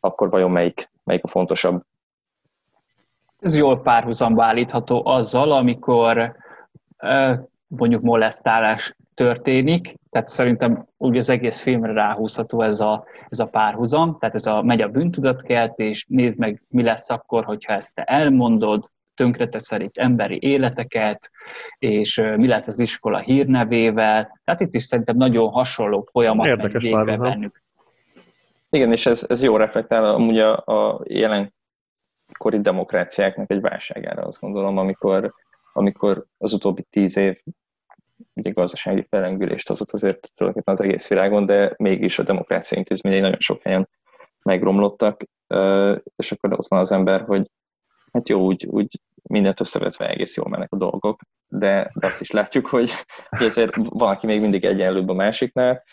[0.00, 1.82] akkor vajon melyik, melyik a fontosabb?
[3.38, 6.36] Ez jól párhuzamba állítható azzal, amikor
[7.78, 14.16] mondjuk molesztálás történik, tehát szerintem úgy az egész filmre ráhúzható ez a, ez a párhuzam,
[14.18, 18.90] tehát ez a megy a bűntudatkelt, nézd meg, mi lesz akkor, hogyha ezt te elmondod,
[19.14, 21.30] tönkreteszel itt emberi életeket,
[21.78, 24.40] és mi lesz az iskola hírnevével.
[24.44, 27.62] Tehát itt is szerintem nagyon hasonló folyamat Érdekes végbe bennük.
[28.70, 34.78] Igen, és ez, ez jó reflektál amúgy a, a jelenkori demokráciáknak egy válságára, azt gondolom,
[34.78, 35.34] amikor,
[35.72, 37.40] amikor az utóbbi tíz év
[38.34, 43.40] ugye gazdasági felengülést hozott azért tulajdonképpen az egész világon, de mégis a demokrácia intézményei nagyon
[43.40, 43.88] sok helyen
[44.42, 45.22] megromlottak,
[46.16, 47.50] és akkor ott van az ember, hogy
[48.12, 52.30] hát jó, úgy, úgy mindent összevetve egész jól mennek a dolgok, de, de azt is
[52.30, 52.90] látjuk, hogy,
[53.28, 55.84] hogy azért valaki még mindig egyenlőbb a másiknál,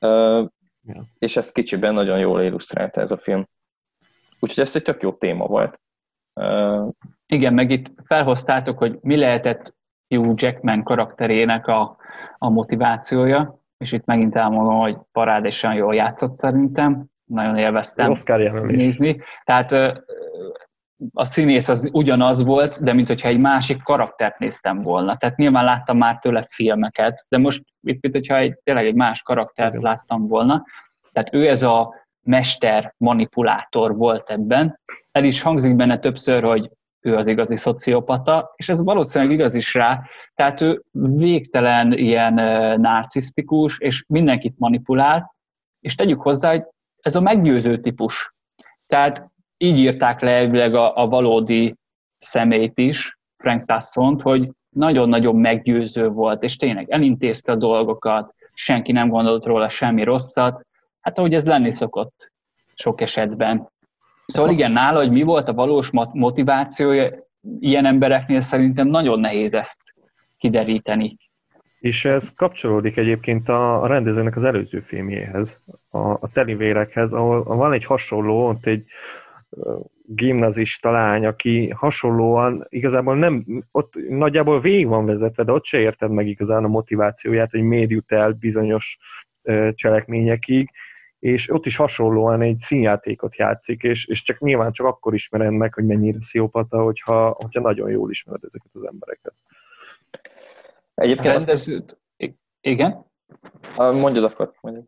[0.00, 1.04] ja.
[1.18, 3.48] és ezt kicsiben nagyon jól illusztrálta ez a film.
[4.40, 5.80] Úgyhogy ez egy tök jó téma volt.
[7.26, 9.74] Igen, meg itt felhoztátok, hogy mi lehetett
[10.16, 11.96] Hugh Jackman karakterének a,
[12.38, 18.16] a motivációja, és itt megint elmondom, hogy parádésen jól játszott szerintem, nagyon élveztem
[18.66, 19.20] nézni.
[19.44, 19.72] Tehát
[21.12, 25.16] a színész az ugyanaz volt, de mint hogyha egy másik karaktert néztem volna.
[25.16, 29.22] Tehát nyilván láttam már tőle filmeket, de most itt, mint hogyha egy, tényleg egy más
[29.22, 29.82] karaktert Igen.
[29.82, 30.64] láttam volna.
[31.12, 34.80] Tehát ő ez a mester manipulátor volt ebben.
[35.12, 36.70] El is hangzik benne többször, hogy
[37.02, 40.02] ő az igazi szociopata, és ez valószínűleg igaz is rá,
[40.34, 42.34] tehát ő végtelen ilyen
[42.80, 45.34] narcisztikus, és mindenkit manipulál,
[45.80, 46.62] és tegyük hozzá, hogy
[47.02, 48.34] ez a meggyőző típus.
[48.86, 51.74] Tehát így írták le elvileg a, a valódi
[52.18, 59.08] szemét is, Frank Tassont, hogy nagyon-nagyon meggyőző volt, és tényleg elintézte a dolgokat, senki nem
[59.08, 60.66] gondolt róla semmi rosszat,
[61.00, 62.32] hát ahogy ez lenni szokott
[62.74, 63.71] sok esetben.
[64.26, 69.80] Szóval igen, nála, hogy mi volt a valós motivációja, ilyen embereknél szerintem nagyon nehéz ezt
[70.38, 71.16] kideríteni.
[71.80, 75.60] És ez kapcsolódik egyébként a, rendezőnek az előző filmjéhez,
[75.90, 78.84] a, a telivérekhez, ahol van egy hasonló, ott egy
[80.06, 86.10] gimnazista lány, aki hasonlóan igazából nem, ott nagyjából végig van vezetve, de ott se érted
[86.10, 88.98] meg igazán a motivációját, hogy miért jut el bizonyos
[89.74, 90.70] cselekményekig,
[91.22, 95.74] és ott is hasonlóan egy színjátékot játszik, és, és csak nyilván csak akkor ismered meg,
[95.74, 99.34] hogy mennyire sziopata, hogyha, hogyha nagyon jól ismered ezeket az embereket.
[100.94, 102.00] Egyébként rendezőt...
[102.60, 103.04] Igen?
[103.76, 104.84] Mondjad akkor, mondjad.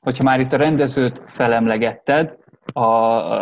[0.00, 2.38] Hogyha már itt a rendezőt felemlegetted,
[2.72, 2.86] a,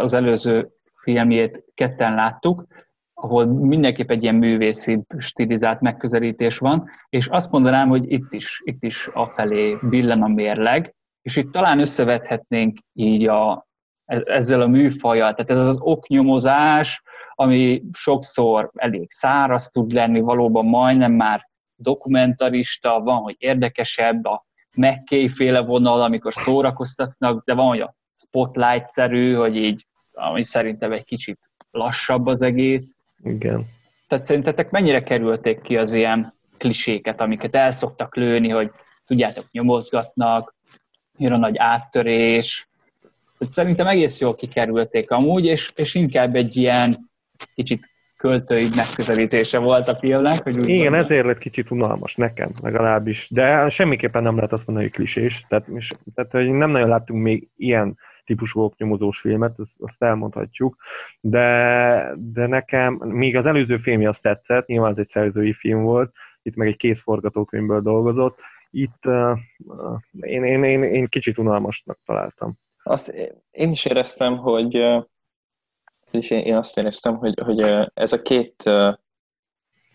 [0.00, 0.70] az előző
[1.02, 2.66] filmjét ketten láttuk,
[3.14, 8.82] ahol mindenképp egy ilyen művészi stilizált megközelítés van, és azt mondanám, hogy itt is, itt
[8.84, 13.66] is afelé billen a mérleg, és itt talán összevethetnénk így a,
[14.04, 17.02] e, ezzel a műfajjal, tehát ez az oknyomozás,
[17.34, 24.46] ami sokszor elég száraz tud lenni, valóban majdnem már dokumentarista, van, hogy érdekesebb, a
[24.76, 31.04] McKay féle vonal, amikor szórakoztatnak, de van, hogy a spotlight-szerű, hogy így, ami szerintem egy
[31.04, 31.38] kicsit
[31.70, 32.96] lassabb az egész.
[33.22, 33.64] Igen.
[34.08, 38.70] Tehát szerintetek mennyire kerülték ki az ilyen kliséket, amiket el szoktak lőni, hogy
[39.06, 40.54] tudjátok, nyomozgatnak,
[41.20, 42.68] jön a nagy áttörés.
[43.48, 47.10] Szerintem egész jól kikerülték amúgy, és, és inkább egy ilyen
[47.54, 50.42] kicsit költői megközelítése volt a filmnek.
[50.42, 50.94] Hogy úgy Igen, mondjam.
[50.94, 55.44] ezért lett kicsit unalmas nekem legalábbis, de semmiképpen nem lehet azt mondani, hogy klisés.
[55.48, 55.66] Tehát,
[56.14, 60.76] tehát hogy nem nagyon láttunk még ilyen típusú oknyomozós filmet, azt, azt elmondhatjuk,
[61.20, 66.12] de, de nekem még az előző filmje azt tetszett, nyilván ez egy szerzői film volt,
[66.42, 68.38] itt meg egy kész forgatókönyvből dolgozott,
[68.70, 69.38] itt uh,
[70.20, 72.54] én, én, én, én kicsit unalmasnak találtam.
[72.82, 73.08] Azt
[73.50, 74.74] én is éreztem, hogy
[76.10, 77.60] és én, azt éreztem, hogy, hogy
[77.94, 78.70] ez a két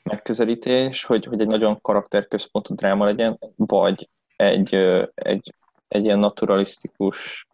[0.04, 4.74] megközelítés, hogy, hogy egy nagyon karakterközpontú dráma legyen, vagy egy,
[5.14, 5.54] egy,
[5.88, 7.48] egy ilyen naturalisztikus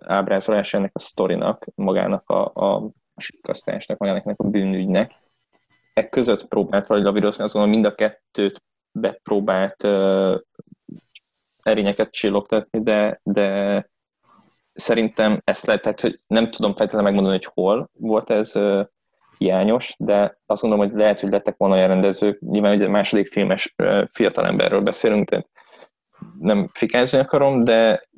[0.00, 5.12] ábrázolás ennek a sztorinak, magának a, a sikasztásnak, magának a bűnügynek.
[5.94, 8.62] E között próbált valahogy lavírozni, azon mind a kettőt
[8.92, 9.84] bepróbált
[11.62, 13.86] erényeket csillogtatni, de, de
[14.72, 18.86] szerintem ezt lehet, tehát, hogy nem tudom feltétlenül megmondani, hogy hol volt ez uh,
[19.38, 23.74] hiányos, de azt gondolom, hogy lehet, hogy lettek volna olyan rendezők, nyilván ugye második filmes
[23.82, 25.48] uh, fiatalemberről beszélünk, tehát
[26.38, 28.08] nem fikázni akarom, de,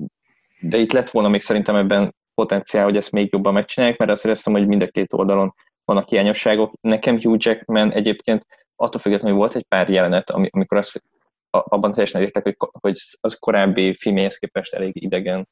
[0.61, 4.25] de itt lett volna még szerintem ebben potenciál, hogy ezt még jobban megcsinálják, mert azt
[4.25, 5.55] éreztem, hogy mind a két oldalon
[5.85, 6.73] vannak hiányosságok.
[6.81, 8.47] Nekem Hugh Jackman egyébként
[8.77, 11.03] attól függetlenül, volt egy pár jelenet, amikor azt,
[11.51, 15.49] abban teljesen értek, hogy, hogy az korábbi filmjéhez képest elég idegen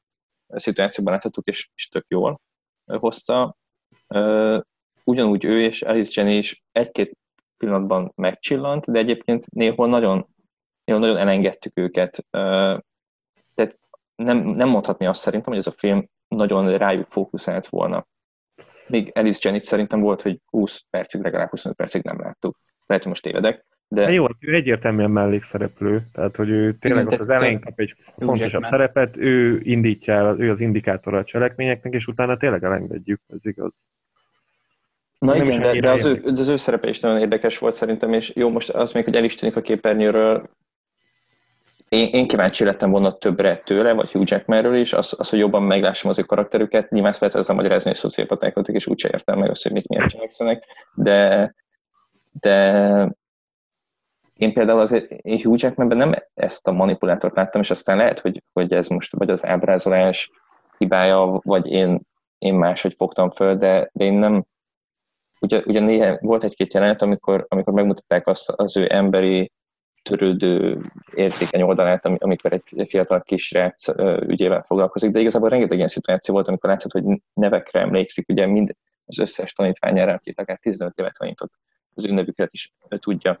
[0.47, 2.41] szituációban láthattuk, és, és tök jól
[2.85, 3.55] hozta.
[5.03, 7.17] Ugyanúgy ő és Alice Jenny is egy-két
[7.57, 10.27] pillanatban megcsillant, de egyébként néhol nagyon,
[10.83, 12.25] néhol nagyon elengedtük őket.
[13.55, 13.79] Tehát
[14.15, 18.07] nem, nem mondhatni azt szerintem, hogy ez a film nagyon rájuk fókuszált volna.
[18.87, 22.57] Még Alice Jenny szerintem volt, hogy 20 percig, legalább 25 percig nem láttuk.
[22.93, 23.65] Lehet, hogy most tévedek.
[23.87, 24.11] De...
[24.11, 29.17] Jó, ő egyértelműen mellékszereplő, tehát hogy ő tényleg ott az elején kap egy fontosabb szerepet,
[29.17, 33.73] ő indítja el, ő az indikátora a cselekményeknek, és utána tényleg elengedjük, ez igaz.
[35.17, 38.13] Na nem igen, de, de az, ő, az ő szerepe is nagyon érdekes volt szerintem,
[38.13, 40.49] és jó, most az még, hogy el is tűnik a képernyőről,
[41.89, 45.63] én, én kíváncsi lettem volna többre tőle, vagy Hugh Jackmanről is, az, az hogy jobban
[45.63, 46.89] meglássam az ő karakterüket.
[46.89, 50.09] Nyilván ezt lehet ezzel magyarázni, hogy szociopatákat, és úgyse értem meg azt, hogy mit miért
[50.09, 50.63] cselekszenek,
[50.95, 51.55] de,
[52.39, 53.15] de
[54.33, 58.43] én például azért én Hugh Jackmanben nem ezt a manipulátort láttam, és aztán lehet, hogy,
[58.53, 60.31] hogy ez most vagy az ábrázolás
[60.77, 62.01] hibája, vagy én,
[62.37, 64.45] én máshogy fogtam föl, de, de én nem,
[65.41, 69.51] ugye, ugye néha volt egy-két jelenet, amikor, amikor megmutatták azt az ő emberi
[70.01, 70.81] törődő,
[71.15, 73.87] érzékeny oldalát, amikor egy fiatal kisrác
[74.27, 78.75] ügyével foglalkozik, de igazából rengeteg ilyen szituáció volt, amikor látszott, hogy nevekre emlékszik, ugye mind
[79.05, 81.51] az összes tanítványára, akit akár 15 évet tanított,
[81.95, 83.39] az ő nevüket is tudja.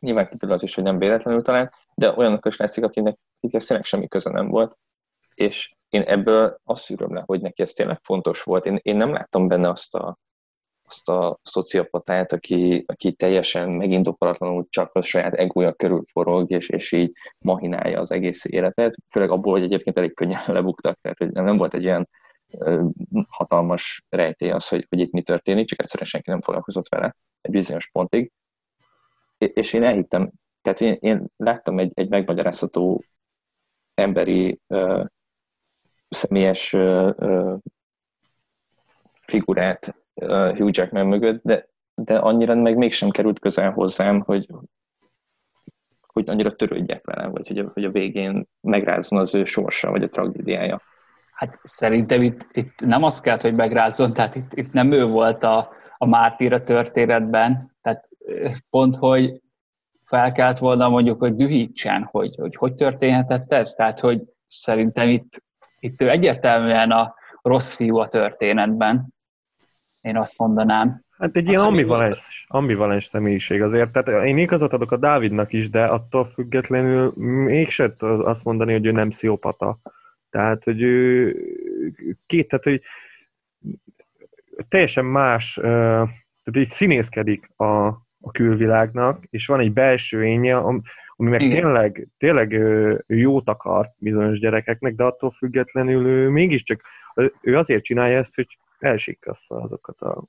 [0.00, 3.86] Nyilván kiderül az is, hogy nem véletlenül talán, de olyanok is látszik, akinek ez tényleg
[3.86, 4.76] semmi köze nem volt.
[5.34, 8.66] És én ebből azt szűröm le, hogy neki ez tényleg fontos volt.
[8.66, 10.18] Én, én nem láttam benne azt a,
[10.88, 16.92] azt a szociopatát, aki, aki teljesen megindokolatlanul csak a saját egója körül forog, és, és
[16.92, 21.56] így mahinálja az egész életet, főleg abból, hogy egyébként elég könnyen lebuktak, tehát hogy nem
[21.56, 22.08] volt egy ilyen
[23.28, 27.52] hatalmas rejtély az, hogy, hogy itt mi történik, csak egyszerűen senki nem foglalkozott vele egy
[27.52, 28.32] bizonyos pontig
[29.52, 30.30] és én elhittem,
[30.62, 33.04] tehát én, én láttam egy, egy megmagyarázható
[33.94, 35.04] emberi uh,
[36.08, 37.56] személyes uh,
[39.20, 44.48] figurát uh, Hugh Jackman mögött, de, de annyira meg mégsem került közel hozzám, hogy,
[46.00, 50.02] hogy annyira törődjek velem, vagy hogy a, hogy a végén megrázzon az ő sorsa, vagy
[50.02, 50.80] a tragédiája.
[51.32, 55.42] Hát szerintem itt, itt nem azt kellett, hogy megrázzon, tehát itt, itt nem ő volt
[55.42, 55.72] a,
[56.04, 58.08] a mártír a történetben, tehát
[58.70, 59.40] pont, hogy
[60.04, 63.72] fel kellett volna mondjuk, hogy dühítsen, hogy, hogy hogy történhetett ez.
[63.72, 65.42] Tehát, hogy szerintem itt,
[65.78, 69.14] itt ő egyértelműen a rossz fiú a történetben.
[70.00, 71.02] Én azt mondanám.
[71.18, 73.92] Hát egy ilyen ambivalens, ambivalens személyiség azért.
[73.92, 77.12] Tehát én igazat adok a Dávidnak is, de attól függetlenül
[77.44, 79.78] mégsem azt mondani, hogy ő nem sziopata.
[80.30, 81.36] Tehát, hogy ő
[82.26, 82.82] két, tehát, hogy
[84.68, 87.86] teljesen más, tehát így színészkedik a,
[88.20, 91.60] a külvilágnak, és van egy belső énje, ami meg Igen.
[91.60, 92.52] tényleg, tényleg
[93.06, 96.80] jót akar bizonyos gyerekeknek, de attól függetlenül ő mégiscsak,
[97.40, 100.24] ő azért csinálja ezt, hogy elsikassza azokat a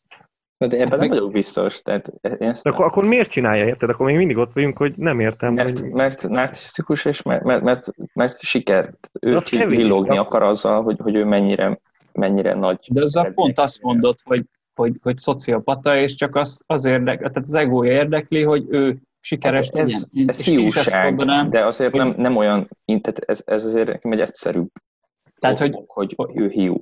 [0.58, 1.82] de ebben nem vagyok biztos.
[1.82, 3.90] Tehát ezt de akkor, akkor miért csinálja, érted?
[3.90, 5.54] Akkor még mindig ott vagyunk, hogy nem értem.
[5.54, 5.90] Mert, hogy...
[5.90, 8.94] mert narcisztikus, és mert, mert, mert, mert siker.
[9.22, 11.80] Ő villogni akar azzal, hogy, hogy ő mennyire,
[12.16, 12.80] mennyire nagy.
[12.90, 14.44] De az a pont azt mondod, hogy
[14.76, 19.70] hogy, hogy szociopata, és csak az, az érdek, tehát az egója érdekli, hogy ő sikeres
[19.74, 20.30] hát ez, legyen.
[20.30, 21.16] Ez fiúság,
[21.50, 24.68] de azért hogy, nem, nem olyan, tehát ez, ez azért nekem egy egyszerűbb
[25.46, 26.82] tehát, hogy, hogy, hogy ő hiú.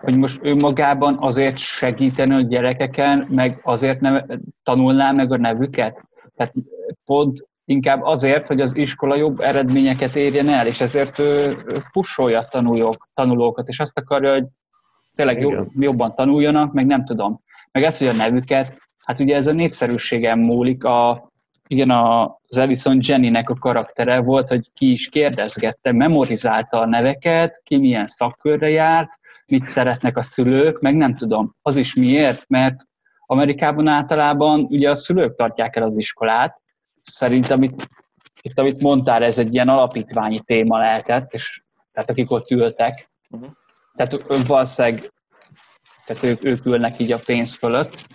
[0.00, 4.26] Hogy most ő magában azért segíteni a gyerekeken, meg azért nem
[4.62, 6.02] tanulná meg a nevüket?
[6.36, 6.52] Tehát
[7.04, 11.56] pont inkább azért, hogy az iskola jobb eredményeket érjen el, és ezért ő
[11.92, 14.46] pusolja tanulók, tanulókat, és azt akarja, hogy
[15.14, 17.40] tényleg jobb, jobban tanuljanak, meg nem tudom.
[17.72, 21.28] Meg ezt, hogy a nevüket, hát ugye ez a népszerűségem múlik, a,
[21.66, 27.76] igen, az Ellison Jennynek a karaktere volt, hogy ki is kérdezgette, memorizálta a neveket, ki
[27.76, 29.10] milyen szakkörre járt,
[29.46, 31.54] mit szeretnek a szülők, meg nem tudom.
[31.62, 32.76] Az is miért, mert
[33.26, 36.60] Amerikában általában ugye a szülők tartják el az iskolát.
[37.02, 37.88] Szerintem itt,
[38.42, 41.62] itt amit mondtál, ez egy ilyen alapítványi téma lehetett, és
[41.92, 43.50] tehát akik ott ültek, uh-huh.
[43.96, 45.12] Tehát valószínűleg
[46.06, 48.06] tehát ők, ők ülnek így a pénz fölött,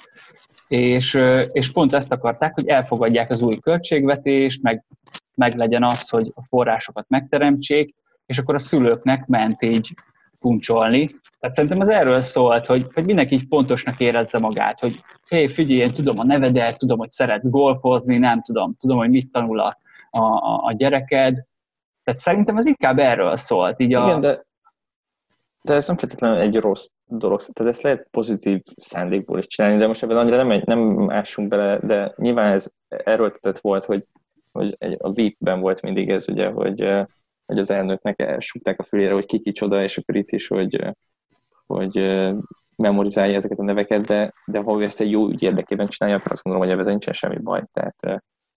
[0.68, 1.18] és,
[1.52, 4.84] és pont ezt akarták, hogy elfogadják az új költségvetést, meg,
[5.36, 9.94] meg legyen az, hogy a forrásokat megteremtsék, és akkor a szülőknek ment így
[10.40, 11.06] puncsolni.
[11.40, 15.80] Tehát szerintem az erről szólt, hogy, hogy mindenki így pontosnak érezze magát, hogy hé, figyelj,
[15.80, 19.78] én tudom a nevedet, tudom, hogy szeretsz golfozni, nem tudom, tudom, hogy mit tanul a,
[20.10, 20.24] a,
[20.66, 21.36] a gyereked.
[22.04, 23.80] Tehát szerintem ez inkább erről szólt.
[23.80, 24.06] Így a...
[24.06, 24.48] Igen, de,
[25.62, 27.42] de ez nem feltétlenül egy rossz dolog.
[27.42, 31.80] Tehát ezt lehet pozitív szándékból is csinálni, de most ebben annyira nem, nem ássunk bele,
[31.80, 34.08] de nyilván ez erőltetett volt, hogy,
[34.52, 36.80] hogy egy, a VIP-ben volt mindig ez ugye, hogy,
[37.46, 40.96] hogy az elnöknek elsúgták a fülére, hogy ki kicsoda, és akkor itt is, hogy,
[41.66, 41.98] hogy
[42.78, 46.32] memorizálja ezeket a neveket, de, de ha ő ezt egy jó ügy érdekében csinálja, akkor
[46.32, 47.64] azt gondolom, hogy ebben nincsen semmi baj.
[47.74, 47.96] Tehát,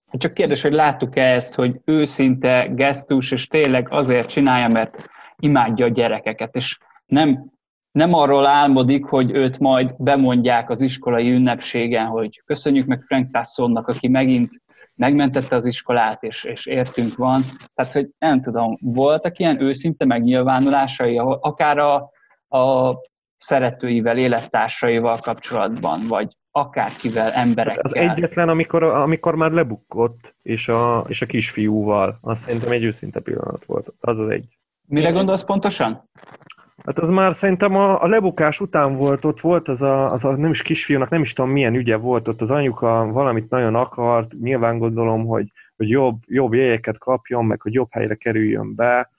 [0.07, 5.85] hát csak kérdés, hogy láttuk-e ezt, hogy őszinte gesztus, és tényleg azért csinálja, mert imádja
[5.85, 6.77] a gyerekeket, és
[7.13, 7.51] nem
[7.91, 13.87] nem arról álmodik, hogy őt majd bemondják az iskolai ünnepségen, hogy köszönjük meg Frank Tassonnak,
[13.87, 14.61] aki megint
[14.95, 17.41] megmentette az iskolát, és, és értünk van.
[17.73, 21.95] Tehát, hogy nem tudom, voltak ilyen őszinte megnyilvánulásai, akár a,
[22.57, 22.95] a
[23.37, 27.83] szeretőivel, élettársaival kapcsolatban, vagy akárkivel, emberekkel.
[27.83, 32.83] Hát az egyetlen, amikor, amikor már lebukott, és a, és a kisfiúval, azt szerintem egy
[32.83, 33.93] őszinte pillanat volt.
[33.99, 34.57] Az az egy.
[34.87, 36.09] Mire gondolsz pontosan?
[36.83, 40.35] Hát az már szerintem a, a lebukás után volt, ott volt az a, az a
[40.35, 44.33] nem is kisfiúnak, nem is tudom milyen ügye volt, ott az anyuka valamit nagyon akart,
[44.41, 49.09] nyilván gondolom, hogy, hogy jobb, jobb jegyeket kapjon, meg hogy jobb helyre kerüljön be,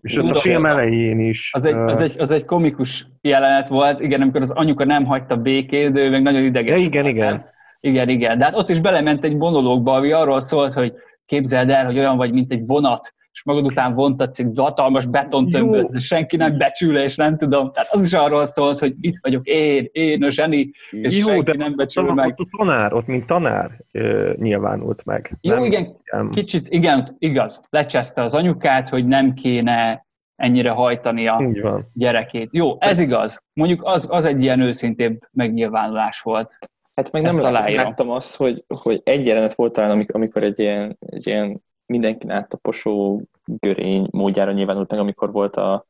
[0.00, 1.50] és ott a film elején is.
[1.54, 5.36] Az egy, az, egy, az egy komikus jelenet volt, igen, amikor az anyuka nem hagyta
[5.36, 6.78] békét, de ő meg nagyon ideges.
[6.78, 7.44] Ja, igen, igen.
[7.80, 8.38] Igen, igen.
[8.38, 10.92] De hát ott is belement egy monológba, ami arról szólt, hogy
[11.26, 15.90] képzeld el, hogy olyan vagy, mint egy vonat, és magad után vontatsz egy hatalmas betontömböt,
[15.90, 17.72] de senki nem becsül, és nem tudom.
[17.72, 21.42] Tehát az is arról szólt, hogy itt vagyok én, én a zseni, és Jó, senki
[21.42, 22.34] de nem becsül ott, meg.
[22.36, 25.36] Ott tanár, ott mint tanár ö, nyilvánult meg.
[25.40, 26.30] Jó, nem, igen, nem.
[26.30, 30.06] kicsit, igen, igaz, lecseszte az anyukát, hogy nem kéne
[30.36, 31.50] ennyire hajtani a
[31.92, 32.48] gyerekét.
[32.52, 33.42] Jó, ez igaz.
[33.52, 36.54] Mondjuk az, az egy ilyen őszintébb megnyilvánulás volt.
[36.94, 41.26] Hát meg nem láttam azt, hogy, hogy egy jelenet volt talán, amikor egy ilyen, egy
[41.26, 41.62] ilyen
[41.92, 45.86] mindenkin áttaposó görény módjára nyilvánult meg, amikor volt a,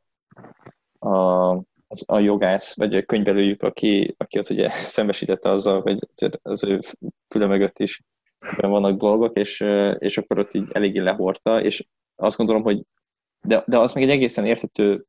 [0.99, 1.51] a,
[1.89, 5.99] az, a jogász, vagy a könyvelőjük, aki, aki ott ugye szembesítette azzal, hogy
[6.43, 6.81] az ő
[7.29, 8.03] füle mögött is
[8.57, 9.65] vannak dolgok, és,
[9.99, 11.87] és akkor ott így eléggé lehordta, és
[12.17, 12.83] azt gondolom, hogy
[13.43, 15.07] de, de az meg egy egészen értető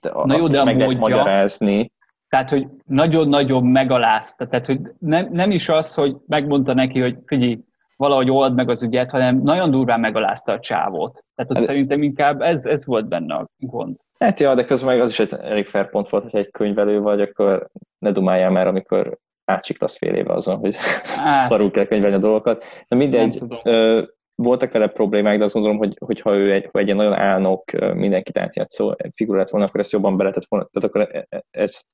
[0.00, 1.92] de Na jó, de meg lehet magyarázni.
[2.28, 4.46] Tehát, hogy nagyon-nagyon megalázta.
[4.46, 7.58] Tehát, hogy nem, nem is az, hogy megmondta neki, hogy figyelj,
[8.00, 11.12] valahogy old meg az ügyet, hanem nagyon durván megalázta a csávót.
[11.34, 13.96] Tehát ott hát, szerintem inkább ez, ez volt benne a gond.
[14.18, 17.00] Hát ja, de közben meg az is egy elég fair pont volt, hogy egy könyvelő
[17.00, 20.76] vagy, akkor ne dumáljál már, amikor átsiklasz fél éve azon, hogy
[21.16, 21.46] hát.
[21.48, 22.64] szarul kell könyvelni a dolgokat.
[22.88, 24.02] De mindegy, ö,
[24.34, 27.14] voltak vele problémák, de azt gondolom, hogy, hogy ha ő egy, ha egy ilyen nagyon
[27.14, 30.68] álnok, mindenkit átjátszó figurát volna, akkor ezt jobban beletett volna.
[30.72, 31.86] Tehát akkor e, e, ezt,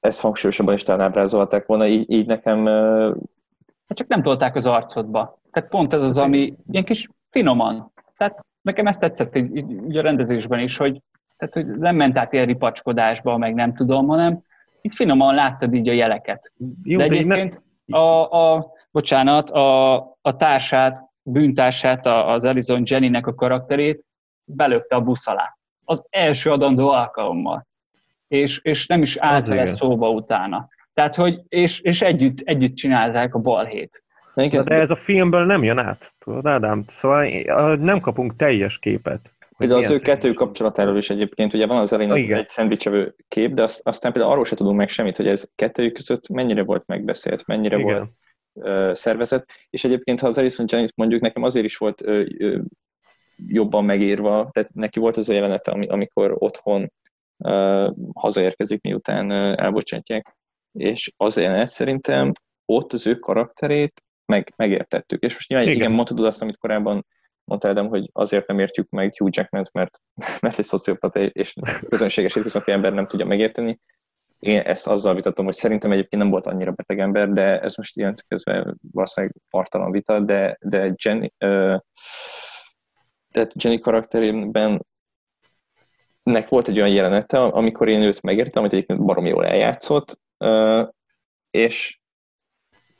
[0.00, 1.86] ezt hangsúlyosabban is talán ábrázolták volna.
[1.86, 2.68] Így, így nekem
[3.94, 5.38] csak nem tolták az arcodba.
[5.52, 7.92] Tehát pont ez az, ami ilyen kis finoman.
[8.16, 11.00] Tehát nekem ezt tetszett így, így a rendezésben is, hogy,
[11.36, 14.42] tehát, hogy nem ment át ilyen ripacskodásba, meg nem tudom, hanem
[14.80, 16.52] itt finoman láttad így a jeleket.
[16.82, 17.98] Jó, de egyébként ne...
[17.98, 24.04] a, a, bocsánat, a, a társát, bűntársát, az Elizon Jennynek a karakterét
[24.44, 25.56] belökte a busz alá.
[25.84, 27.66] Az első adandó alkalommal.
[28.28, 30.68] És, és nem is állt vele szóba utána.
[30.94, 34.02] Tehát, hogy, és, és együtt, együtt csinálták a balhét.
[34.34, 36.84] De ez a filmből nem jön át, tudod, Ádám?
[36.86, 39.34] Szóval nem kapunk teljes képet.
[39.56, 42.38] Például az ő kettő kapcsolatáról is egyébként, ugye van az elején az Igen.
[42.38, 45.92] egy szendvicsevő kép, de azt, aztán például arról se tudunk meg semmit, hogy ez kettőjük
[45.92, 47.92] között mennyire volt megbeszélt, mennyire Igen.
[47.92, 48.10] volt
[48.52, 52.60] uh, szervezet, és egyébként ha az Alison Jennings mondjuk nekem azért is volt uh, uh,
[53.46, 56.92] jobban megírva, tehát neki volt az a jelenete, amikor otthon
[57.36, 60.36] uh, hazaérkezik, miután uh, elbocsátják,
[60.78, 62.32] és az jelenet szerintem
[62.64, 65.22] ott az ő karakterét meg, megértettük.
[65.22, 65.80] És most nyilván igen.
[65.80, 67.06] igen, mondtad azt, amit korábban
[67.44, 70.00] mondta Adam, hogy azért nem értjük meg Hugh Jackman, mert,
[70.42, 71.54] mert egy szociopata és
[71.88, 73.80] közönséges hétköznapi ember nem tudja megérteni.
[74.38, 77.96] Én ezt azzal vitatom, hogy szerintem egyébként nem volt annyira beteg ember, de ez most
[77.96, 81.80] ilyen közben valószínűleg partalan vita, de, de Jenny, uh,
[83.30, 84.86] tehát Jenny karakterében
[86.22, 90.18] nek volt egy olyan jelenete, amikor én őt megértem, amit egyébként barom jól eljátszott,
[91.50, 91.98] és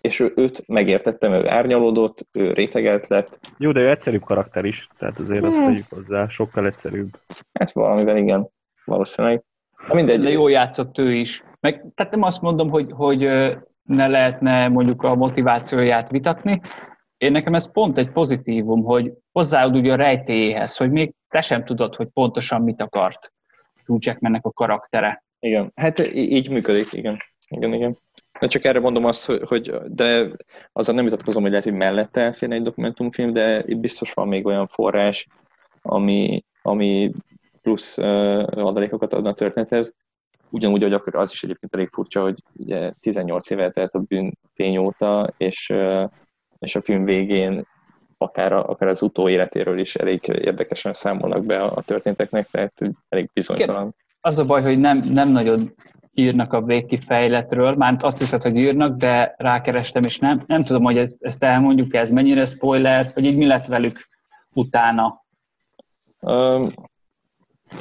[0.00, 3.38] és ő, őt megértettem, ő árnyalódott, ő rétegelt lett.
[3.58, 5.48] Jó, de ő egyszerűbb karakter is, tehát azért hmm.
[5.48, 7.08] azt tegyük hozzá, sokkal egyszerűbb.
[7.52, 8.48] Hát valamivel igen,
[8.84, 9.42] valószínűleg.
[9.88, 10.20] Na mindegy.
[10.20, 11.42] De jól játszott ő is.
[11.60, 13.20] Meg, tehát nem azt mondom, hogy, hogy
[13.82, 16.60] ne lehetne mondjuk a motivációját vitatni.
[17.16, 21.64] Én nekem ez pont egy pozitívum, hogy hozzáad ugye a rejtélyéhez, hogy még te sem
[21.64, 23.32] tudod, hogy pontosan mit akart
[23.84, 25.24] Hugh Jackmannek a karaktere.
[25.38, 27.18] Igen, hát így működik, igen.
[27.48, 27.96] Igen, igen.
[28.40, 30.28] De csak erre mondom azt, hogy de
[30.72, 34.46] azzal nem vitatkozom, hogy lehet, hogy mellette elférne egy dokumentumfilm, de itt biztos van még
[34.46, 35.26] olyan forrás,
[35.82, 37.12] ami, ami
[37.62, 38.04] plusz uh,
[38.50, 39.94] adalékokat adna a történethez.
[40.50, 44.38] Ugyanúgy, hogy akkor az is egyébként elég furcsa, hogy ugye 18 éve telt a bűn
[44.54, 46.10] tény óta, és, uh,
[46.58, 47.66] és a film végén
[48.18, 53.30] akár, a, akár az utóéletéről is elég érdekesen számolnak be a, a történteknek, tehát elég
[53.32, 53.94] bizonytalan.
[54.20, 55.74] Az a baj, hogy nem, nem nagyon
[56.14, 60.98] írnak a végkifejletről, már azt hiszed, hogy írnak, de rákerestem, és nem, nem tudom, hogy
[60.98, 64.08] ezt, ezt elmondjuk, ez mennyire spoiler, vagy így mi lett velük
[64.52, 65.24] utána?
[66.20, 66.72] Um,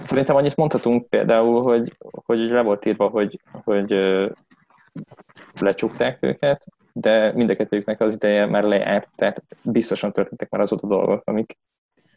[0.02, 3.96] szerintem annyit mondhatunk például, hogy, hogy le volt írva, hogy, hogy
[5.60, 11.58] lecsukták őket, de mindeket az ideje már lejárt, tehát biztosan történtek már azóta dolgok, amik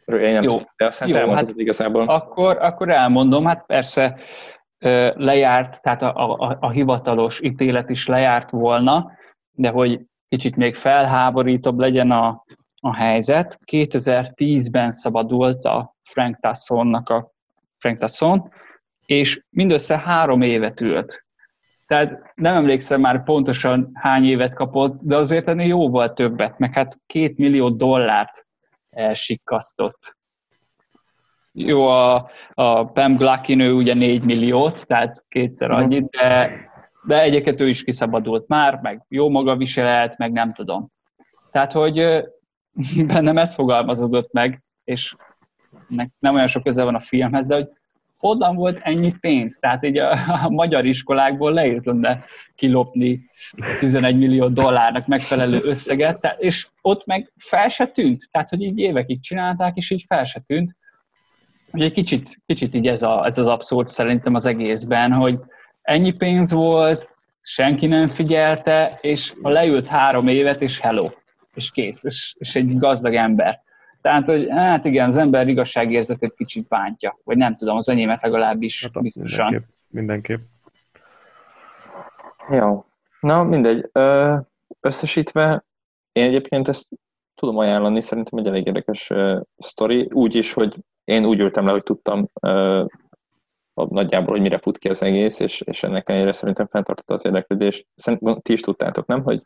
[0.05, 2.07] én nem jó, tudom, de aztán jó, hát igazából.
[2.07, 4.17] Akkor, akkor elmondom, hát persze
[5.13, 9.11] lejárt, tehát a, a, a hivatalos ítélet is lejárt volna,
[9.51, 12.43] de hogy kicsit még felháborítóbb legyen a,
[12.79, 17.31] a helyzet, 2010-ben szabadult a Frank Tassonnak a
[17.77, 18.51] Frank Tasson,
[19.05, 21.25] és mindössze három évet ült.
[21.85, 26.97] Tehát nem emlékszem már pontosan hány évet kapott, de azért ennél jóval többet, meg hát
[27.05, 28.45] két millió dollárt
[28.89, 30.16] elsikkasztott.
[31.59, 35.77] Jó, a, a Pam Glackin ő ugye 4 milliót, tehát kétszer mhm.
[35.77, 36.49] annyit, de,
[37.03, 40.91] de egyébként ő is kiszabadult már, meg jó maga viselet, meg nem tudom.
[41.51, 42.23] Tehát, hogy
[43.13, 45.15] bennem ez fogalmazódott meg, és
[46.19, 47.67] nem olyan sok köze van a filmhez, de hogy
[48.17, 49.57] honnan volt ennyi pénz?
[49.59, 50.11] Tehát így a,
[50.45, 52.23] a magyar iskolákból nehéz lenne
[52.55, 53.29] kilopni
[53.79, 58.31] 11 millió dollárnak megfelelő összeget, és ott meg fel se tűnt.
[58.31, 60.75] Tehát, hogy így évekig csinálták, és így fel se tűnt.
[61.73, 65.39] Ugye kicsit, kicsit így ez, a, ez az abszurd szerintem az egészben, hogy
[65.81, 71.09] ennyi pénz volt, senki nem figyelte, és ha leült három évet, és hello,
[71.53, 73.61] és kész, és, és egy gazdag ember.
[74.01, 78.83] Tehát, hogy hát igen, az ember igazságérzetét kicsit bántja, vagy nem tudom, az enyémet legalábbis
[78.83, 79.45] hát, biztosan.
[79.45, 79.69] Mindenképp.
[79.87, 80.39] mindenképp.
[82.49, 82.85] Jó.
[83.19, 83.89] Na, mindegy.
[84.79, 85.65] Összesítve,
[86.11, 86.87] én egyébként ezt
[87.35, 90.75] tudom ajánlani, szerintem egy elég érdekes uh, sztori, úgy is, hogy
[91.07, 92.85] én úgy ültem le, hogy tudtam uh,
[93.73, 97.87] nagyjából, hogy mire fut ki az egész, és, és ennek ellenére szerintem fenntartotta az érdeklődést.
[97.95, 99.41] Szerintem ti is tudtátok, nem, hogy,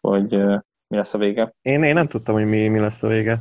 [0.00, 1.54] hogy uh, mi lesz a vége?
[1.62, 3.38] Én, én nem tudtam, hogy mi, mi lesz a vége.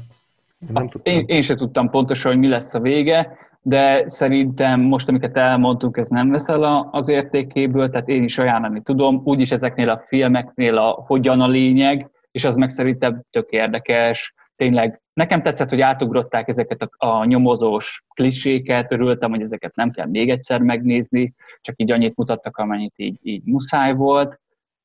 [0.59, 1.13] Én, nem tudtam.
[1.13, 5.97] Én, én sem tudtam pontosan, hogy mi lesz a vége, de szerintem most, amiket elmondtunk,
[5.97, 9.21] ez nem veszel az értékéből, tehát én is ajánlani tudom.
[9.23, 15.02] Úgyis ezeknél a filmeknél a hogyan a lényeg, és az meg szerintem tök érdekes, tényleg
[15.13, 20.29] nekem tetszett, hogy átugrották ezeket a, a nyomozós kliséket, örültem, hogy ezeket nem kell még
[20.29, 24.41] egyszer megnézni, csak így annyit mutattak, amennyit így, így muszáj volt.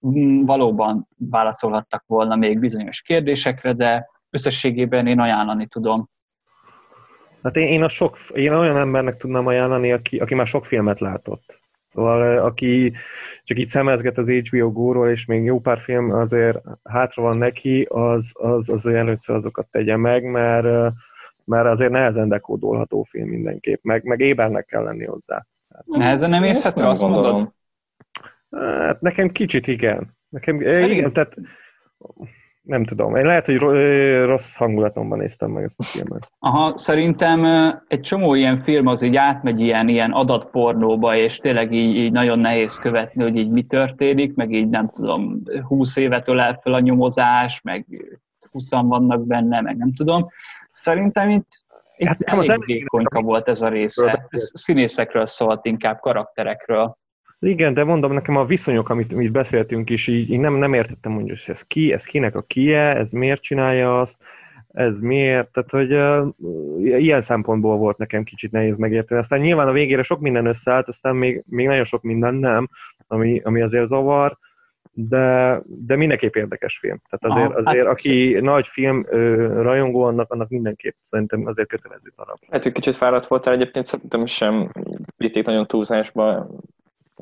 [0.06, 6.08] Mm, valóban válaszolhattak volna még bizonyos kérdésekre, de összességében én ajánlani tudom.
[7.42, 11.00] Hát én, én, a sok, én olyan embernek tudnám ajánlani, aki, aki már sok filmet
[11.00, 11.57] látott.
[11.92, 12.92] Szóval aki
[13.44, 17.82] csak itt szemezget az HBO góról, és még jó pár film azért hátra van neki,
[17.82, 20.94] az, az, az először azokat tegye meg, mert,
[21.44, 25.46] mert azért nehezen dekódolható film mindenképp, meg, meg ébernek kell lenni hozzá.
[25.84, 27.32] Nehezen nem észhető, azt gondolom.
[27.32, 27.52] mondod?
[28.50, 30.16] Hát nekem kicsit igen.
[30.28, 31.34] Nekem, igen, tehát
[32.68, 33.16] nem tudom.
[33.16, 33.58] Én lehet, hogy
[34.24, 36.30] rossz hangulatomban néztem meg ezt a filmet.
[36.38, 37.44] Aha, szerintem
[37.88, 42.38] egy csomó ilyen film az így átmegy ilyen, ilyen adatpornóba, és tényleg így, így nagyon
[42.38, 46.80] nehéz követni, hogy így mi történik, meg így nem tudom, húsz évet ölel fel a
[46.80, 47.86] nyomozás, meg
[48.50, 50.28] huszan vannak benne, meg nem tudom.
[50.70, 51.48] Szerintem itt,
[51.96, 54.26] itt hát, elég az vékonyka volt ez a része.
[54.30, 56.96] Ez színészekről szólt inkább, karakterekről.
[57.40, 61.12] Igen, de mondom, nekem a viszonyok, amit, amit beszéltünk is, így, így nem, nem értettem,
[61.12, 64.16] mondjuk, hogy ez ki, ez kinek a kie, ez miért csinálja azt,
[64.72, 69.20] ez miért, tehát hogy uh, ilyen szempontból volt nekem kicsit nehéz megérteni.
[69.20, 72.68] Aztán nyilván a végére sok minden összeállt, aztán még, még nagyon sok minden nem,
[73.06, 74.38] ami, ami azért zavar,
[74.92, 77.00] de, de mindenképp érdekes film.
[77.08, 78.42] Tehát azért, Aha, azért hát aki szépen.
[78.42, 82.38] nagy film ö, rajongó, annak, annak mindenképp szerintem azért kötelező darab.
[82.50, 84.72] Hát, hogy kicsit fáradt voltál egyébként, szerintem sem
[85.16, 86.48] vitték nagyon túlzásba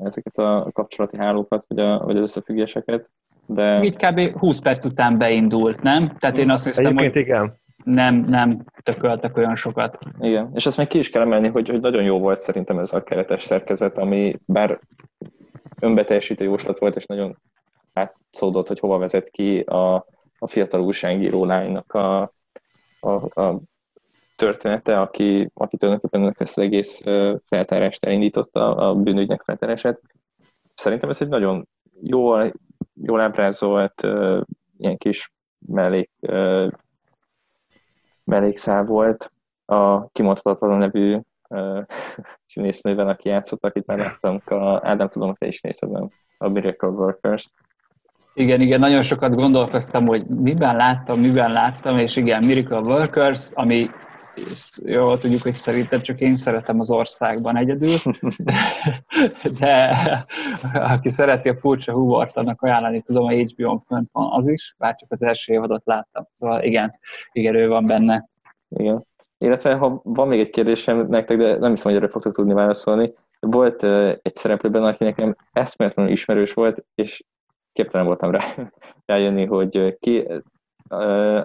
[0.03, 3.09] ezeket a kapcsolati hálókat, vagy, a, vagy az összefüggéseket.
[3.45, 3.83] De...
[3.83, 4.37] Így kb.
[4.37, 6.15] 20 perc után beindult, nem?
[6.19, 7.59] Tehát én azt hiszem, hogy igen.
[7.83, 9.97] Nem, nem tököltek olyan sokat.
[10.19, 12.93] Igen, és azt még ki is kell emelni, hogy, hogy nagyon jó volt szerintem ez
[12.93, 14.79] a keretes szerkezet, ami bár
[15.79, 17.37] önbeteljesítő jóslat volt, és nagyon
[17.93, 19.95] átszódott, hogy hova vezet ki a,
[20.39, 22.21] a fiatal újságíró lánynak a,
[22.99, 23.59] a, a
[24.37, 27.01] története, aki, aki tulajdonképpen ezt az egész
[27.45, 30.01] feltárást elindította, a bűnügynek feltárását.
[30.75, 31.67] Szerintem ez egy nagyon
[32.01, 32.53] jól,
[32.93, 34.07] jól ábrázolt
[34.77, 35.31] ilyen kis
[35.67, 36.09] mellék,
[38.23, 39.31] mellékszál volt
[39.65, 41.19] a kimondhatatlan nevű
[42.45, 46.09] színésznőben, aki játszott, akit már láttam, a, Ádám tudom, te is nézted, nem?
[46.37, 47.49] A Miracle Workers-t.
[48.33, 53.89] Igen, igen, nagyon sokat gondolkoztam, hogy miben láttam, miben láttam, és igen, Miracle Workers, ami
[54.85, 57.95] jól tudjuk, hogy szerintem csak én szeretem az országban egyedül,
[59.59, 59.97] de
[60.73, 64.95] aki szereti a furcsa humort, annak ajánlani tudom, a HBO-n fönt van az is, bár
[64.95, 66.27] csak az első évadot láttam.
[66.33, 66.99] Szóval igen,
[67.31, 68.29] igen, ő van benne.
[68.69, 69.05] Igen.
[69.37, 73.13] Illetve, ha van még egy kérdésem nektek, de nem hiszem, hogy erre fogtok tudni válaszolni.
[73.39, 73.83] Volt
[74.21, 77.23] egy szereplőben, aki nekem eszméletlenül ismerős volt, és
[77.71, 78.41] képtelen voltam rá
[79.05, 80.27] rájönni, hogy ki
[80.89, 81.43] uh,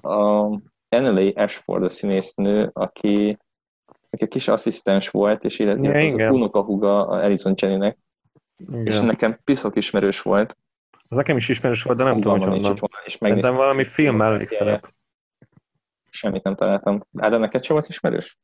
[0.00, 0.50] a
[0.92, 3.38] Anneli Ashford a színésznő, aki,
[4.10, 6.28] aki a kis asszisztens volt, és illetve ja, az igen.
[6.28, 7.98] a unokahuga a Alison Jennynek,
[8.84, 10.56] és nekem piszok ismerős volt.
[11.08, 12.78] Az nekem is ismerős volt, de nem tudom, hogy honnan.
[13.04, 14.92] És Szerintem valami film mellékszerep.
[16.10, 17.00] Semmit nem találtam.
[17.18, 18.38] Ádám, neked sem volt ismerős?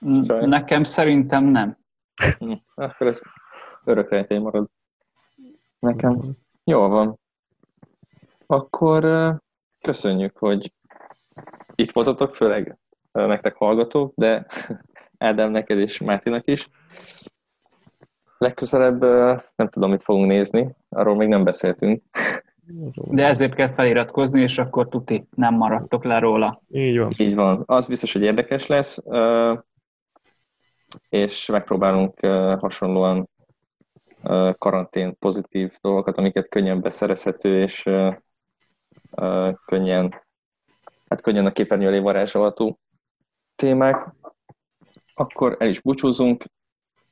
[0.00, 0.48] Sajn.
[0.48, 1.78] Nekem szerintem nem.
[2.38, 3.20] Hm, akkor ez
[3.84, 4.68] örök rejtély marad.
[5.78, 6.16] Nekem
[6.64, 7.18] jól van.
[8.46, 9.34] Akkor
[9.80, 10.72] köszönjük, hogy
[11.78, 12.78] itt voltatok, főleg
[13.12, 14.46] nektek hallgatók, de
[15.18, 16.68] Ádám neked és Mátinak is.
[18.38, 19.00] Legközelebb
[19.56, 22.02] nem tudom, mit fogunk nézni, arról még nem beszéltünk.
[22.94, 26.60] De ezért kell feliratkozni, és akkor tuti, nem maradtok le róla.
[26.68, 27.12] Így van.
[27.16, 27.62] Így van.
[27.66, 29.04] Az biztos, hogy érdekes lesz,
[31.08, 32.20] és megpróbálunk
[32.60, 33.28] hasonlóan
[34.58, 37.88] karantén pozitív dolgokat, amiket könnyen beszerezhető, és
[39.66, 40.26] könnyen
[41.08, 42.80] hát könnyen a képernyő elé varázsolható
[43.54, 44.14] témák.
[45.14, 46.44] Akkor el is búcsúzunk.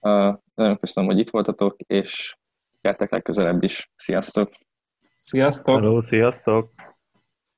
[0.00, 2.36] Uh, nagyon köszönöm, hogy itt voltatok, és
[2.80, 3.90] gyertek legközelebb is.
[3.94, 4.50] Sziasztok!
[5.20, 5.74] Sziasztok!
[5.74, 6.85] Hello, sziasztok!